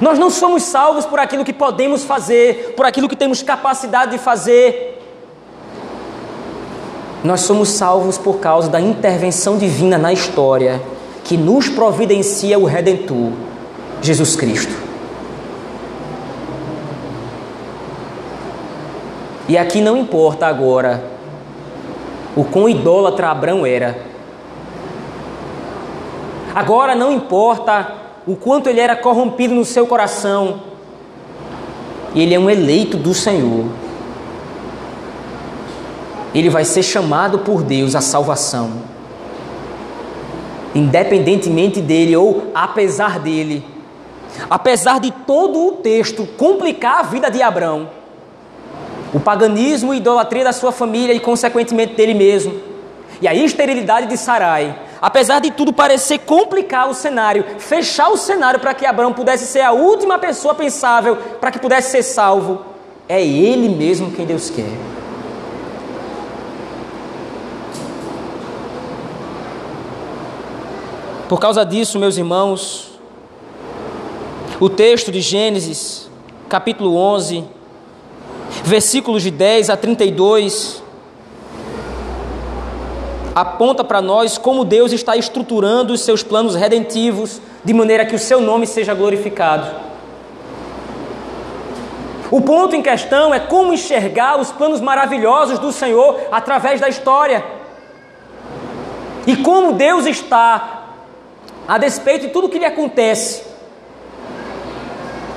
Nós 0.00 0.18
não 0.18 0.30
somos 0.30 0.62
salvos 0.62 1.04
por 1.04 1.18
aquilo 1.18 1.44
que 1.44 1.52
podemos 1.52 2.04
fazer, 2.04 2.74
por 2.74 2.86
aquilo 2.86 3.08
que 3.08 3.16
temos 3.16 3.42
capacidade 3.42 4.12
de 4.12 4.18
fazer. 4.18 4.98
Nós 7.22 7.42
somos 7.42 7.68
salvos 7.68 8.16
por 8.16 8.38
causa 8.38 8.70
da 8.70 8.80
intervenção 8.80 9.58
divina 9.58 9.98
na 9.98 10.12
história 10.12 10.80
que 11.22 11.36
nos 11.36 11.68
providencia 11.68 12.58
o 12.58 12.64
Redentor, 12.64 13.32
Jesus 14.00 14.34
Cristo. 14.36 14.74
E 19.46 19.58
aqui 19.58 19.82
não 19.82 19.96
importa 19.96 20.46
agora 20.46 21.04
o 22.34 22.44
quão 22.44 22.68
idólatra 22.68 23.28
Abraão 23.28 23.66
era. 23.66 23.98
Agora 26.54 26.94
não 26.94 27.12
importa 27.12 27.99
o 28.26 28.36
quanto 28.36 28.68
ele 28.68 28.80
era 28.80 28.96
corrompido 28.96 29.54
no 29.54 29.64
seu 29.64 29.86
coração. 29.86 30.60
Ele 32.14 32.34
é 32.34 32.38
um 32.38 32.50
eleito 32.50 32.96
do 32.96 33.14
Senhor. 33.14 33.66
Ele 36.34 36.48
vai 36.48 36.64
ser 36.64 36.82
chamado 36.82 37.40
por 37.40 37.62
Deus 37.62 37.94
à 37.94 38.00
salvação. 38.00 38.72
Independentemente 40.74 41.80
dele 41.80 42.16
ou 42.16 42.50
apesar 42.54 43.18
dele. 43.18 43.64
Apesar 44.48 45.00
de 45.00 45.10
todo 45.10 45.66
o 45.66 45.72
texto 45.72 46.26
complicar 46.36 47.00
a 47.00 47.02
vida 47.02 47.30
de 47.30 47.42
Abraão, 47.42 47.88
o 49.12 49.18
paganismo 49.18 49.92
e 49.92 49.96
idolatria 49.96 50.44
da 50.44 50.52
sua 50.52 50.70
família 50.70 51.12
e, 51.12 51.18
consequentemente, 51.18 51.94
dele 51.94 52.14
mesmo, 52.14 52.54
e 53.20 53.26
a 53.26 53.34
esterilidade 53.34 54.06
de 54.06 54.16
Sarai, 54.16 54.76
apesar 55.00 55.40
de 55.40 55.50
tudo 55.50 55.72
parecer 55.72 56.18
complicar 56.18 56.88
o 56.88 56.94
cenário, 56.94 57.44
fechar 57.58 58.10
o 58.10 58.16
cenário 58.16 58.60
para 58.60 58.74
que 58.74 58.84
Abraão 58.84 59.12
pudesse 59.12 59.46
ser 59.46 59.60
a 59.60 59.72
última 59.72 60.18
pessoa 60.18 60.54
pensável 60.54 61.16
para 61.40 61.50
que 61.50 61.58
pudesse 61.58 61.90
ser 61.90 62.02
salvo, 62.02 62.64
é 63.08 63.24
ele 63.24 63.68
mesmo 63.68 64.10
quem 64.12 64.26
Deus 64.26 64.50
quer. 64.50 64.70
Por 71.28 71.38
causa 71.38 71.64
disso, 71.64 71.98
meus 71.98 72.16
irmãos, 72.16 72.90
o 74.58 74.68
texto 74.68 75.12
de 75.12 75.20
Gênesis, 75.20 76.10
capítulo 76.48 76.96
11, 76.96 77.44
versículos 78.64 79.22
de 79.22 79.30
10 79.30 79.70
a 79.70 79.76
32, 79.76 80.82
aponta 83.34 83.84
para 83.84 84.00
nós 84.02 84.38
como 84.38 84.64
Deus 84.64 84.92
está 84.92 85.16
estruturando 85.16 85.92
os 85.92 86.00
seus 86.00 86.22
planos 86.22 86.54
redentivos 86.54 87.40
de 87.64 87.72
maneira 87.72 88.04
que 88.04 88.14
o 88.14 88.18
seu 88.18 88.40
nome 88.40 88.66
seja 88.66 88.94
glorificado. 88.94 89.66
O 92.30 92.40
ponto 92.40 92.76
em 92.76 92.82
questão 92.82 93.34
é 93.34 93.40
como 93.40 93.72
enxergar 93.72 94.38
os 94.38 94.52
planos 94.52 94.80
maravilhosos 94.80 95.58
do 95.58 95.72
Senhor 95.72 96.20
através 96.30 96.80
da 96.80 96.88
história. 96.88 97.44
E 99.26 99.36
como 99.36 99.72
Deus 99.72 100.06
está, 100.06 100.84
a 101.66 101.76
despeito 101.76 102.26
de 102.26 102.32
tudo 102.32 102.48
que 102.48 102.58
lhe 102.58 102.64
acontece, 102.64 103.44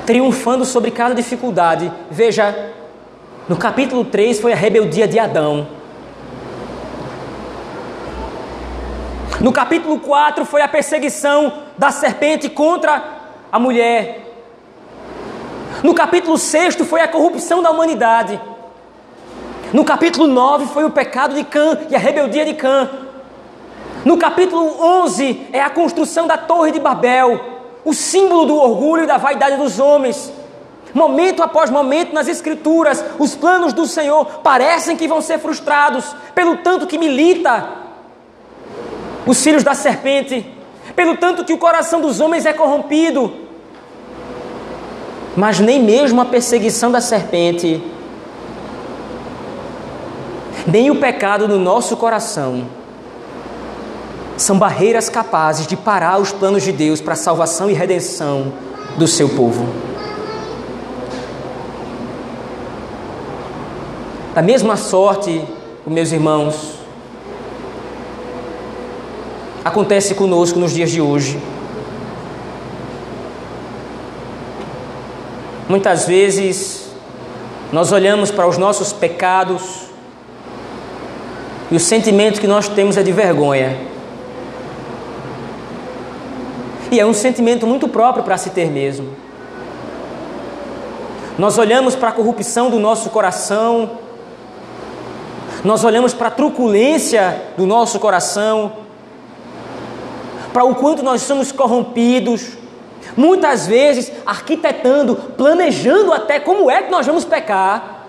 triunfando 0.06 0.65
sobre 0.65 0.91
cada 0.91 1.15
dificuldade. 1.15 1.91
Veja, 2.12 2.71
no 3.49 3.58
capítulo 3.58 4.06
3 4.06 4.39
foi 4.39 4.53
a 4.53 4.56
rebeldia 4.56 5.08
de 5.08 5.17
Adão. 5.17 5.67
No 9.43 9.51
capítulo 9.51 9.99
4 9.99 10.45
foi 10.45 10.62
a 10.62 10.69
perseguição 10.69 11.51
da 11.77 11.91
serpente 11.91 12.47
contra 12.47 13.03
a 13.51 13.60
mulher. 13.60 14.21
No 15.84 15.93
capítulo 15.93 16.38
6 16.38 16.75
foi 16.88 17.01
a 17.01 17.10
corrupção 17.10 17.62
da 17.62 17.69
humanidade. 17.69 18.39
No 19.73 19.84
capítulo 19.84 20.27
9 20.27 20.67
foi 20.67 20.86
o 20.86 20.91
pecado 20.91 21.36
de 21.36 21.43
Cã 21.43 21.77
e 21.89 21.95
a 21.95 21.99
rebeldia 21.99 22.45
de 22.45 22.53
Cã. 22.53 22.89
No 24.06 24.15
capítulo 24.15 24.82
11 24.82 25.47
é 25.51 25.62
a 25.62 25.69
construção 25.69 26.25
da 26.25 26.38
Torre 26.38 26.71
de 26.71 26.79
Babel, 26.79 27.38
o 27.84 27.93
símbolo 27.93 28.45
do 28.45 28.56
orgulho 28.56 29.03
e 29.03 29.08
da 29.08 29.17
vaidade 29.17 29.58
dos 29.58 29.77
homens. 29.77 30.32
Momento 30.93 31.43
após 31.43 31.69
momento 31.69 32.13
nas 32.13 32.29
Escrituras, 32.29 33.03
os 33.19 33.36
planos 33.36 33.73
do 33.73 33.86
Senhor 33.88 34.23
parecem 34.41 34.95
que 34.95 35.06
vão 35.06 35.21
ser 35.21 35.38
frustrados, 35.38 36.15
pelo 36.34 36.56
tanto 36.60 36.88
que 36.88 36.97
milita 36.97 37.83
os 39.25 39.41
filhos 39.41 39.63
da 39.63 39.73
serpente, 39.73 40.45
pelo 40.95 41.17
tanto 41.17 41.45
que 41.45 41.53
o 41.53 41.57
coração 41.57 42.01
dos 42.01 42.19
homens 42.19 42.45
é 42.45 42.53
corrompido. 42.53 43.31
Mas 45.36 45.59
nem 45.59 45.81
mesmo 45.81 46.21
a 46.21 46.25
perseguição 46.25 46.91
da 46.91 47.01
serpente, 47.01 47.81
nem 50.67 50.91
o 50.91 50.95
pecado 50.95 51.47
no 51.47 51.57
nosso 51.57 51.97
coração, 51.97 52.65
são 54.38 54.57
barreiras 54.57 55.09
capazes 55.09 55.65
de 55.65 55.75
parar 55.75 56.19
os 56.19 56.31
planos 56.31 56.63
de 56.63 56.71
Deus 56.71 57.01
para 57.01 57.13
a 57.13 57.17
salvação 57.17 57.69
e 57.69 57.73
redenção 57.73 58.53
do 58.97 59.07
seu 59.07 59.29
povo. 59.29 59.65
Da 64.33 64.41
mesma 64.41 64.75
sorte, 64.75 65.43
meus 65.86 66.12
irmãos, 66.12 66.83
acontece 69.63 70.13
conosco 70.15 70.60
nos 70.60 70.73
dias 70.73 70.91
de 70.91 71.02
hoje. 71.02 71.39
Muitas 75.67 76.06
vezes 76.06 76.89
nós 77.71 77.91
olhamos 77.91 78.30
para 78.30 78.47
os 78.47 78.58
nossos 78.58 78.91
pecados 78.91 79.88
e 81.71 81.76
o 81.76 81.80
sentimento 81.80 82.39
que 82.39 82.47
nós 82.47 82.67
temos 82.67 82.97
é 82.97 83.04
de 83.04 83.12
vergonha. 83.12 83.78
E 86.91 86.99
é 86.99 87.06
um 87.06 87.13
sentimento 87.13 87.65
muito 87.65 87.88
próprio 87.88 88.23
para 88.23 88.38
se 88.38 88.52
ter 88.52 88.69
mesmo. 88.69 89.10
Nós 91.39 91.58
olhamos 91.58 91.95
para 91.95 92.10
a 92.10 92.12
corrupção 92.12 92.69
do 92.69 92.78
nosso 92.78 93.10
coração 93.10 94.04
nós 95.63 95.86
olhamos 95.86 96.13
para 96.13 96.28
a 96.28 96.32
truculência 96.32 97.41
do 97.58 97.65
nosso 97.65 97.97
coração, 97.97 98.73
para 100.54 100.63
o 100.63 100.76
quanto 100.76 101.04
nós 101.04 101.22
somos 101.24 101.52
corrompidos, 101.52 102.52
muitas 103.18 103.68
vezes 103.68 104.12
arquitetando, 104.26 105.16
planejando 105.36 106.13
até 106.13 106.39
como 106.39 106.70
é 106.70 106.84
que 106.84 106.92
nós 106.92 107.06
vamos 107.06 107.26
pecar. 107.26 108.06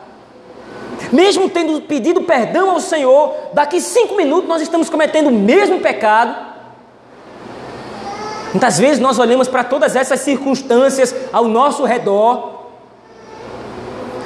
Mesmo 1.10 1.48
tendo 1.48 1.80
pedido 1.82 2.22
perdão 2.22 2.70
ao 2.70 2.80
Senhor, 2.80 3.34
daqui 3.52 3.80
cinco 3.80 4.14
minutos 4.14 4.48
nós 4.48 4.62
estamos 4.62 4.88
cometendo 4.88 5.28
o 5.28 5.32
mesmo 5.32 5.80
pecado. 5.80 6.54
Muitas 8.52 8.78
vezes 8.78 9.00
nós 9.00 9.18
olhamos 9.18 9.48
para 9.48 9.64
todas 9.64 9.96
essas 9.96 10.20
circunstâncias 10.20 11.14
ao 11.32 11.48
nosso 11.48 11.84
redor 11.84 12.54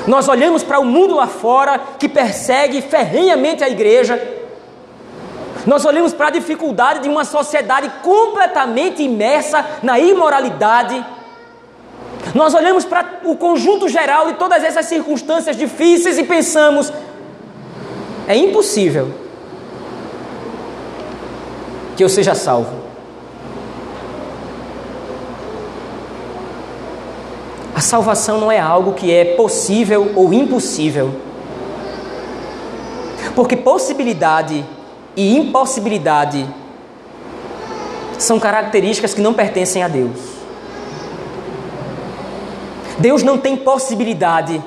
nós 0.09 0.27
olhamos 0.27 0.63
para 0.63 0.81
o 0.81 0.85
mundo 0.87 1.15
lá 1.15 1.27
fora 1.27 1.79
que 1.99 2.09
persegue 2.09 2.81
ferrenhamente 2.81 3.63
a 3.63 3.69
igreja. 3.69 4.38
Nós 5.69 5.85
olhamos 5.85 6.15
para 6.15 6.29
a 6.29 6.31
dificuldade 6.31 7.01
de 7.01 7.11
uma 7.11 7.27
sociedade 7.27 7.93
completamente 8.03 9.03
imersa 9.03 9.63
na 9.83 9.99
imoralidade. 9.99 11.05
Nós 12.35 12.55
olhamos 12.55 12.87
para 12.87 13.21
o 13.25 13.37
conjunto 13.37 13.87
geral 13.87 14.29
de 14.29 14.39
todas 14.39 14.65
essas 14.65 14.87
circunstâncias 14.87 15.55
difíceis 15.59 16.17
e 16.17 16.25
pensamos: 16.25 16.91
é 18.27 18.35
impossível 18.35 19.13
que 21.99 22.03
eu 22.03 22.09
seja 22.09 22.35
salvo. 22.35 22.75
A 27.75 27.81
salvação 27.83 28.41
não 28.41 28.51
é 28.51 28.59
algo 28.59 28.95
que 28.95 29.13
é 29.13 29.37
possível 29.37 30.13
ou 30.17 30.33
impossível. 30.33 31.15
Porque 33.37 33.55
possibilidade 33.55 34.65
e 35.19 35.37
impossibilidade 35.37 36.49
são 38.19 38.39
características 38.39 39.13
que 39.13 39.21
não 39.21 39.35
pertencem 39.35 39.83
a 39.83 39.89
Deus. 39.89 40.17
Deus 43.01 43.25
não 43.25 43.37
tem 43.37 43.57
possibilidade. 43.57 44.63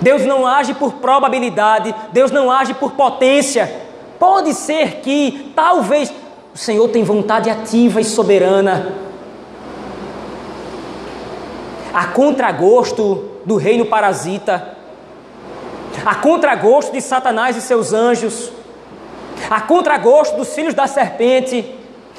Deus 0.00 0.24
não 0.24 0.46
age 0.46 0.72
por 0.72 0.92
probabilidade. 0.94 1.92
Deus 2.12 2.30
não 2.30 2.48
age 2.48 2.74
por 2.74 2.92
potência. 2.92 3.82
Pode 4.20 4.54
ser 4.54 5.00
que, 5.00 5.52
talvez, 5.56 6.12
o 6.54 6.58
Senhor 6.58 6.88
tem 6.90 7.02
vontade 7.02 7.50
ativa 7.50 8.00
e 8.00 8.04
soberana 8.04 8.94
a 11.92 12.06
contragosto 12.08 13.24
do 13.44 13.56
reino 13.56 13.86
parasita, 13.86 14.76
a 16.04 16.14
contragosto 16.14 16.92
de 16.92 17.00
Satanás 17.00 17.56
e 17.56 17.60
seus 17.60 17.92
anjos, 17.92 18.52
a 19.50 19.60
contragosto 19.60 20.36
dos 20.36 20.54
filhos 20.54 20.74
da 20.74 20.86
serpente, 20.86 21.74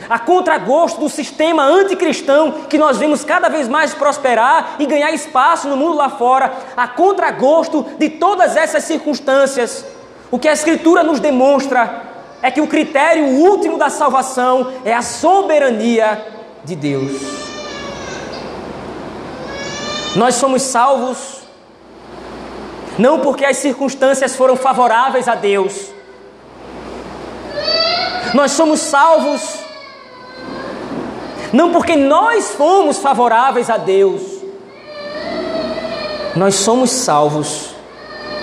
a 0.10 0.20
contragosto 0.20 1.00
do 1.00 1.10
sistema 1.10 1.64
anticristão 1.64 2.52
que 2.70 2.78
nós 2.78 2.98
vemos 2.98 3.24
cada 3.24 3.50
vez 3.50 3.68
mais 3.68 3.94
prosperar 3.94 4.76
e 4.80 4.86
ganhar 4.86 5.12
espaço 5.12 5.68
no 5.68 5.76
mundo 5.76 5.98
lá 5.98 6.10
fora, 6.10 6.54
a 6.76 6.88
contragosto 6.88 7.86
de 7.98 8.10
todas 8.10 8.56
essas 8.56 8.84
circunstâncias. 8.84 9.86
O 10.30 10.38
que 10.38 10.48
a 10.48 10.54
Escritura 10.54 11.04
nos 11.04 11.20
demonstra 11.20 12.04
é 12.42 12.52
que 12.52 12.62
o 12.62 12.68
critério 12.68 13.26
último 13.26 13.78
da 13.78 13.90
salvação 13.90 14.74
é 14.86 14.94
a 14.94 15.02
soberania 15.02 16.26
de 16.64 16.76
Deus. 16.76 17.48
Nós 20.16 20.36
somos 20.36 20.62
salvos 20.64 21.38
Não 22.98 23.20
porque 23.20 23.46
as 23.46 23.58
circunstâncias 23.58 24.36
foram 24.36 24.56
favoráveis 24.56 25.28
a 25.28 25.36
Deus. 25.36 25.97
Nós 28.34 28.52
somos 28.52 28.80
salvos 28.80 29.68
não 31.54 31.72
porque 31.72 31.96
nós 31.96 32.50
fomos 32.52 32.98
favoráveis 32.98 33.70
a 33.70 33.78
Deus. 33.78 34.22
Nós 36.36 36.56
somos 36.56 36.92
salvos 36.92 37.70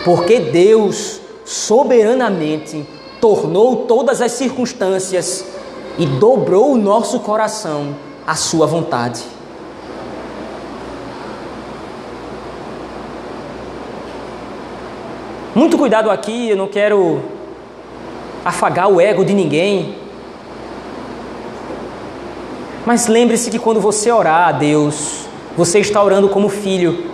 porque 0.04 0.40
Deus 0.40 1.20
soberanamente 1.44 2.86
tornou 3.20 3.84
todas 3.86 4.20
as 4.20 4.32
circunstâncias 4.32 5.44
e 5.98 6.06
dobrou 6.06 6.72
o 6.72 6.76
nosso 6.76 7.20
coração 7.20 7.94
à 8.26 8.34
sua 8.34 8.66
vontade. 8.66 9.22
Muito 15.54 15.78
cuidado 15.78 16.10
aqui, 16.10 16.50
eu 16.50 16.56
não 16.56 16.66
quero 16.66 17.22
afagar 18.44 18.88
o 18.88 19.00
ego 19.00 19.24
de 19.24 19.32
ninguém. 19.32 19.96
Mas 22.84 23.06
lembre-se 23.06 23.50
que 23.50 23.58
quando 23.58 23.80
você 23.80 24.12
orar 24.12 24.48
a 24.48 24.52
Deus, 24.52 25.24
você 25.56 25.78
está 25.78 26.02
orando 26.02 26.28
como 26.28 26.48
filho. 26.48 27.12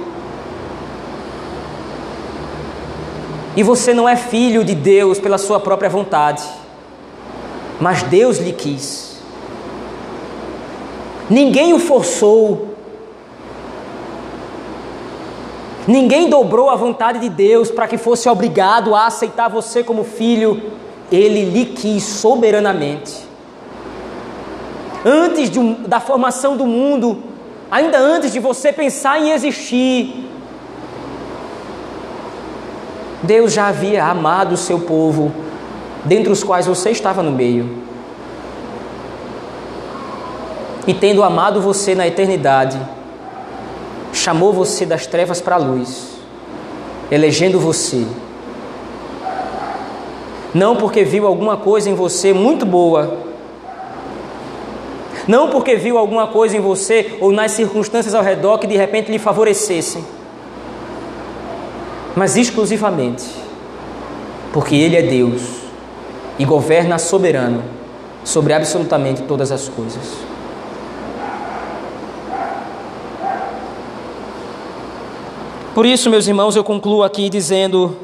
E 3.57 3.63
você 3.63 3.93
não 3.93 4.09
é 4.09 4.17
filho 4.17 4.65
de 4.65 4.75
Deus 4.75 5.19
pela 5.19 5.37
sua 5.37 5.61
própria 5.61 5.91
vontade, 5.91 6.43
mas 7.81 8.03
Deus 8.05 8.39
lhe 8.39 8.53
quis. 8.53 9.21
Ninguém 11.29 11.73
o 11.73 11.79
forçou, 11.79 12.75
ninguém 15.87 16.29
dobrou 16.29 16.71
a 16.71 16.77
vontade 16.77 17.19
de 17.19 17.29
Deus 17.29 17.71
para 17.71 17.87
que 17.87 17.99
fosse 17.99 18.29
obrigado 18.29 18.95
a 18.95 19.07
aceitar 19.07 19.49
você 19.49 19.85
como 19.85 20.05
filho, 20.05 20.73
ele 21.11 21.45
lhe 21.45 21.67
quis 21.67 22.05
soberanamente. 22.05 23.29
Antes 25.05 25.57
um, 25.57 25.83
da 25.83 25.99
formação 25.99 26.57
do 26.57 26.67
mundo, 26.67 27.23
ainda 27.71 27.99
antes 27.99 28.33
de 28.33 28.39
você 28.39 28.73
pensar 28.73 29.21
em 29.21 29.31
existir, 29.31 30.29
Deus 33.23 33.53
já 33.53 33.69
havia 33.69 34.05
amado 34.05 34.53
o 34.53 34.57
seu 34.57 34.81
povo, 34.81 35.33
dentre 36.05 36.33
os 36.33 36.43
quais 36.43 36.67
você 36.67 36.91
estava 36.91 37.23
no 37.23 37.31
meio. 37.31 37.81
E 40.87 40.95
tendo 40.95 41.23
amado 41.23 41.61
você 41.61 41.95
na 41.95 42.07
eternidade, 42.07 42.81
chamou 44.13 44.53
você 44.53 44.87
das 44.87 45.07
trevas 45.07 45.41
para 45.41 45.57
a 45.57 45.59
luz, 45.59 46.19
elegendo 47.11 47.61
você. 47.61 48.07
Não 50.55 50.77
porque 50.77 51.05
viu 51.05 51.27
alguma 51.27 51.57
coisa 51.57 51.89
em 51.89 51.95
você 51.95 52.33
muito 52.33 52.67
boa, 52.67 53.19
não 55.29 55.51
porque 55.51 55.77
viu 55.77 55.97
alguma 55.97 56.27
coisa 56.27 56.57
em 56.57 56.61
você 56.61 57.17
ou 57.21 57.31
nas 57.31 57.53
circunstâncias 57.53 58.15
ao 58.15 58.23
redor 58.23 58.59
que 58.59 58.67
de 58.67 58.77
repente 58.77 59.13
lhe 59.13 59.19
favorecessem 59.19 60.05
mas 62.15 62.37
exclusivamente 62.37 63.25
porque 64.53 64.75
Ele 64.75 64.97
é 64.97 65.03
Deus 65.03 65.61
e 66.39 66.45
governa 66.45 66.99
soberano 66.99 67.63
sobre 68.25 68.53
absolutamente 68.53 69.23
todas 69.23 69.53
as 69.53 69.69
coisas. 69.69 70.03
Por 75.75 75.87
isso, 75.87 76.11
meus 76.11 76.27
irmãos, 76.27 76.57
eu 76.57 76.65
concluo 76.65 77.05
aqui 77.05 77.31
dizendo, 77.31 77.97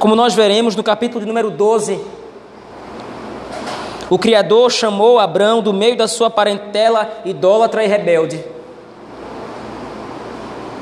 como 0.00 0.16
nós 0.16 0.34
veremos 0.34 0.74
no 0.74 0.82
capítulo 0.82 1.20
de 1.20 1.28
número 1.28 1.50
12, 1.50 2.00
o 4.10 4.18
Criador 4.18 4.72
chamou 4.72 5.20
Abraão 5.20 5.62
do 5.62 5.72
meio 5.72 5.96
da 5.96 6.08
sua 6.08 6.28
parentela 6.28 7.08
idólatra 7.24 7.84
e 7.84 7.86
rebelde 7.86 8.44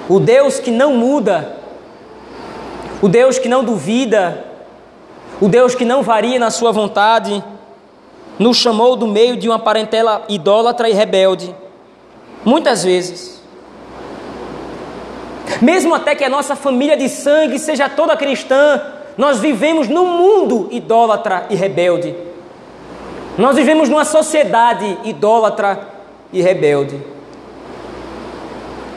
o 0.08 0.18
Deus 0.18 0.58
que 0.58 0.70
não 0.70 0.94
muda, 0.94 1.56
o 3.02 3.08
Deus 3.08 3.38
que 3.38 3.48
não 3.48 3.62
duvida, 3.62 4.44
o 5.40 5.48
Deus 5.48 5.74
que 5.74 5.84
não 5.84 6.02
varia 6.02 6.38
na 6.38 6.50
sua 6.50 6.72
vontade, 6.72 7.44
nos 8.38 8.56
chamou 8.56 8.96
do 8.96 9.06
meio 9.06 9.36
de 9.36 9.48
uma 9.48 9.58
parentela 9.58 10.24
idólatra 10.28 10.88
e 10.88 10.94
rebelde. 10.94 11.54
Muitas 12.44 12.84
vezes. 12.84 13.42
Mesmo 15.60 15.94
até 15.94 16.14
que 16.14 16.24
a 16.24 16.28
nossa 16.30 16.56
família 16.56 16.96
de 16.96 17.08
sangue 17.08 17.58
seja 17.58 17.88
toda 17.88 18.16
cristã, 18.16 18.80
nós 19.18 19.40
vivemos 19.40 19.88
num 19.88 20.06
mundo 20.16 20.68
idólatra 20.70 21.46
e 21.50 21.56
rebelde. 21.56 22.14
Nós 23.36 23.56
vivemos 23.56 23.88
numa 23.88 24.04
sociedade 24.04 24.96
idólatra 25.02 25.88
e 26.32 26.40
rebelde. 26.40 27.02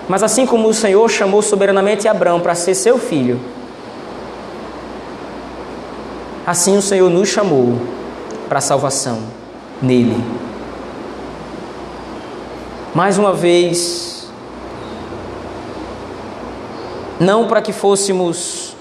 Mas 0.07 0.22
assim 0.22 0.45
como 0.45 0.67
o 0.67 0.74
Senhor 0.76 1.09
chamou 1.09 1.41
soberanamente 1.41 2.07
Abraão 2.07 2.39
para 2.39 2.53
ser 2.53 2.76
seu 2.76 2.99
filho, 2.99 3.39
assim 6.45 6.78
o 6.78 6.82
Senhor 6.84 7.09
nos 7.09 7.28
chamou 7.28 7.80
para 8.47 8.59
a 8.59 8.61
salvação 8.61 9.24
nele. 9.82 10.24
Mais 12.93 13.17
uma 13.17 13.34
vez, 13.34 14.30
não 17.19 17.47
para 17.47 17.61
que 17.61 17.72
fôssemos, 17.72 18.76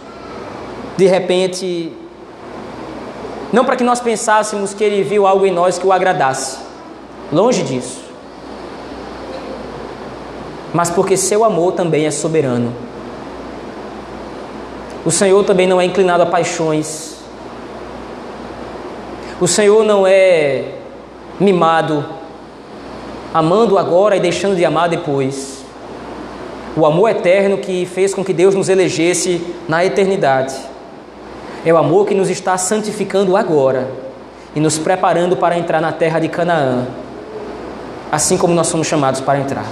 de 1.00 1.06
repente, 1.06 1.92
não 3.52 3.64
para 3.64 3.76
que 3.76 3.84
nós 3.84 4.00
pensássemos 4.00 4.74
que 4.74 4.84
ele 4.84 5.02
viu 5.02 5.26
algo 5.26 5.46
em 5.46 5.50
nós 5.50 5.78
que 5.78 5.86
o 5.86 5.92
agradasse, 5.92 6.58
longe 7.32 7.62
disso 7.62 8.10
mas 10.72 10.90
porque 10.90 11.16
seu 11.16 11.44
amor 11.44 11.72
também 11.72 12.06
é 12.06 12.10
soberano. 12.10 12.72
O 15.04 15.10
Senhor 15.10 15.44
também 15.44 15.66
não 15.66 15.80
é 15.80 15.84
inclinado 15.84 16.22
a 16.22 16.26
paixões. 16.26 17.16
O 19.40 19.48
Senhor 19.48 19.84
não 19.84 20.06
é 20.06 20.74
mimado, 21.40 22.04
amando 23.32 23.78
agora 23.78 24.16
e 24.16 24.20
deixando 24.20 24.56
de 24.56 24.64
amar 24.64 24.88
depois. 24.88 25.64
O 26.76 26.86
amor 26.86 27.08
eterno 27.08 27.58
que 27.58 27.86
fez 27.86 28.14
com 28.14 28.24
que 28.24 28.32
Deus 28.32 28.54
nos 28.54 28.68
elegesse 28.68 29.40
na 29.68 29.84
eternidade. 29.84 30.54
É 31.64 31.72
o 31.72 31.76
amor 31.76 32.06
que 32.06 32.14
nos 32.14 32.30
está 32.30 32.56
santificando 32.56 33.36
agora 33.36 33.90
e 34.54 34.60
nos 34.60 34.78
preparando 34.78 35.36
para 35.36 35.58
entrar 35.58 35.80
na 35.80 35.92
terra 35.92 36.18
de 36.18 36.28
Canaã, 36.28 36.86
assim 38.10 38.38
como 38.38 38.54
nós 38.54 38.66
somos 38.66 38.86
chamados 38.86 39.20
para 39.20 39.38
entrar. 39.38 39.66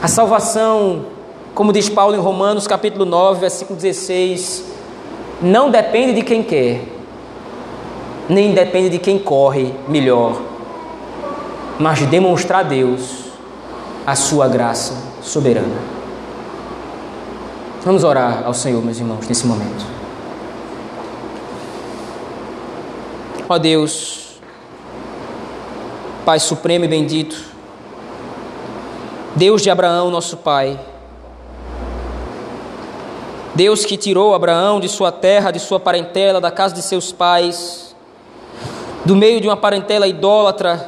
A 0.00 0.08
salvação, 0.08 1.06
como 1.54 1.72
diz 1.72 1.88
Paulo 1.88 2.14
em 2.14 2.20
Romanos 2.20 2.66
capítulo 2.66 3.04
9, 3.04 3.40
versículo 3.40 3.78
16, 3.78 4.64
não 5.42 5.70
depende 5.70 6.14
de 6.14 6.22
quem 6.22 6.42
quer, 6.42 6.80
nem 8.28 8.54
depende 8.54 8.90
de 8.90 8.98
quem 8.98 9.18
corre 9.18 9.74
melhor, 9.88 10.40
mas 11.78 11.98
de 11.98 12.06
demonstrar 12.06 12.60
a 12.60 12.68
Deus 12.68 13.24
a 14.06 14.14
sua 14.14 14.46
graça 14.46 14.94
soberana. 15.20 15.99
Vamos 17.82 18.04
orar 18.04 18.42
ao 18.44 18.52
Senhor, 18.52 18.84
meus 18.84 18.98
irmãos, 18.98 19.26
nesse 19.26 19.46
momento. 19.46 19.86
Ó 23.48 23.56
Deus, 23.56 24.38
Pai 26.26 26.38
Supremo 26.38 26.84
e 26.84 26.88
bendito, 26.88 27.42
Deus 29.34 29.62
de 29.62 29.70
Abraão, 29.70 30.10
nosso 30.10 30.36
pai. 30.36 30.78
Deus 33.54 33.86
que 33.86 33.96
tirou 33.96 34.34
Abraão 34.34 34.78
de 34.78 34.88
sua 34.88 35.10
terra, 35.10 35.50
de 35.50 35.58
sua 35.58 35.80
parentela, 35.80 36.38
da 36.38 36.50
casa 36.50 36.74
de 36.74 36.82
seus 36.82 37.10
pais, 37.10 37.96
do 39.06 39.16
meio 39.16 39.40
de 39.40 39.48
uma 39.48 39.56
parentela 39.56 40.06
idólatra, 40.06 40.86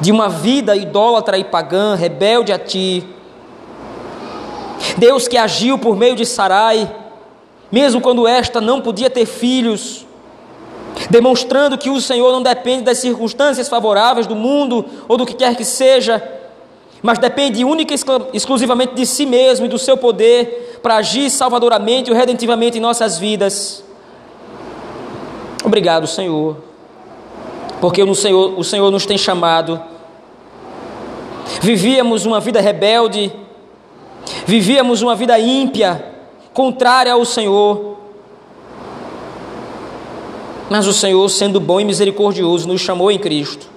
de 0.00 0.10
uma 0.10 0.28
vida 0.28 0.74
idólatra 0.74 1.38
e 1.38 1.44
pagã, 1.44 1.94
rebelde 1.94 2.52
a 2.52 2.58
ti. 2.58 3.06
Deus 4.96 5.28
que 5.28 5.36
agiu 5.36 5.78
por 5.78 5.96
meio 5.96 6.16
de 6.16 6.24
Sarai, 6.26 6.90
mesmo 7.70 8.00
quando 8.00 8.26
esta 8.26 8.60
não 8.60 8.80
podia 8.80 9.08
ter 9.08 9.26
filhos, 9.26 10.06
demonstrando 11.08 11.78
que 11.78 11.90
o 11.90 12.00
Senhor 12.00 12.32
não 12.32 12.42
depende 12.42 12.82
das 12.82 12.98
circunstâncias 12.98 13.68
favoráveis 13.68 14.26
do 14.26 14.34
mundo 14.34 14.84
ou 15.08 15.16
do 15.16 15.26
que 15.26 15.34
quer 15.34 15.56
que 15.56 15.64
seja, 15.64 16.22
mas 17.02 17.18
depende 17.18 17.64
única 17.64 17.94
e 17.94 17.98
exclusivamente 18.34 18.94
de 18.94 19.06
si 19.06 19.24
mesmo 19.24 19.66
e 19.66 19.68
do 19.68 19.78
seu 19.78 19.96
poder 19.96 20.78
para 20.82 20.96
agir 20.96 21.30
salvadoramente 21.30 22.10
e 22.10 22.14
redentivamente 22.14 22.78
em 22.78 22.80
nossas 22.80 23.18
vidas. 23.18 23.82
Obrigado, 25.64 26.06
Senhor, 26.06 26.56
porque 27.80 28.02
o 28.02 28.14
Senhor, 28.14 28.58
o 28.58 28.64
Senhor 28.64 28.90
nos 28.90 29.06
tem 29.06 29.16
chamado. 29.16 29.80
Vivíamos 31.60 32.26
uma 32.26 32.40
vida 32.40 32.60
rebelde, 32.60 33.32
Vivíamos 34.46 35.02
uma 35.02 35.14
vida 35.14 35.38
ímpia, 35.38 36.04
contrária 36.52 37.12
ao 37.12 37.24
Senhor. 37.24 37.96
Mas 40.68 40.86
o 40.86 40.92
Senhor, 40.92 41.28
sendo 41.28 41.60
bom 41.60 41.80
e 41.80 41.84
misericordioso, 41.84 42.68
nos 42.68 42.80
chamou 42.80 43.10
em 43.10 43.18
Cristo, 43.18 43.68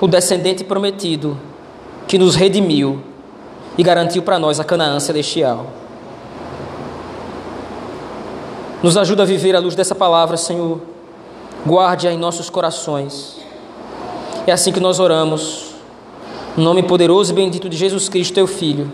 o 0.00 0.06
descendente 0.06 0.64
prometido, 0.64 1.38
que 2.06 2.16
nos 2.16 2.34
redimiu 2.34 3.02
e 3.76 3.82
garantiu 3.82 4.22
para 4.22 4.38
nós 4.38 4.58
a 4.58 4.64
Canaã 4.64 4.98
celestial. 4.98 5.66
Nos 8.82 8.96
ajuda 8.96 9.24
a 9.24 9.26
viver 9.26 9.56
à 9.56 9.58
luz 9.58 9.74
dessa 9.74 9.94
palavra, 9.94 10.36
Senhor. 10.36 10.80
Guarde-a 11.66 12.12
em 12.12 12.16
nossos 12.16 12.48
corações. 12.48 13.36
É 14.46 14.52
assim 14.52 14.72
que 14.72 14.80
nós 14.80 15.00
oramos. 15.00 15.67
No 16.58 16.64
nome 16.64 16.82
poderoso 16.82 17.30
e 17.30 17.36
bendito 17.36 17.68
de 17.68 17.76
Jesus 17.76 18.08
Cristo, 18.08 18.34
teu 18.34 18.48
Filho, 18.48 18.90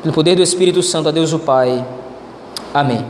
pelo 0.00 0.14
poder 0.14 0.36
do 0.36 0.42
Espírito 0.44 0.80
Santo, 0.80 1.08
a 1.08 1.10
Deus 1.10 1.32
o 1.32 1.40
Pai. 1.40 1.84
Amém. 2.72 3.04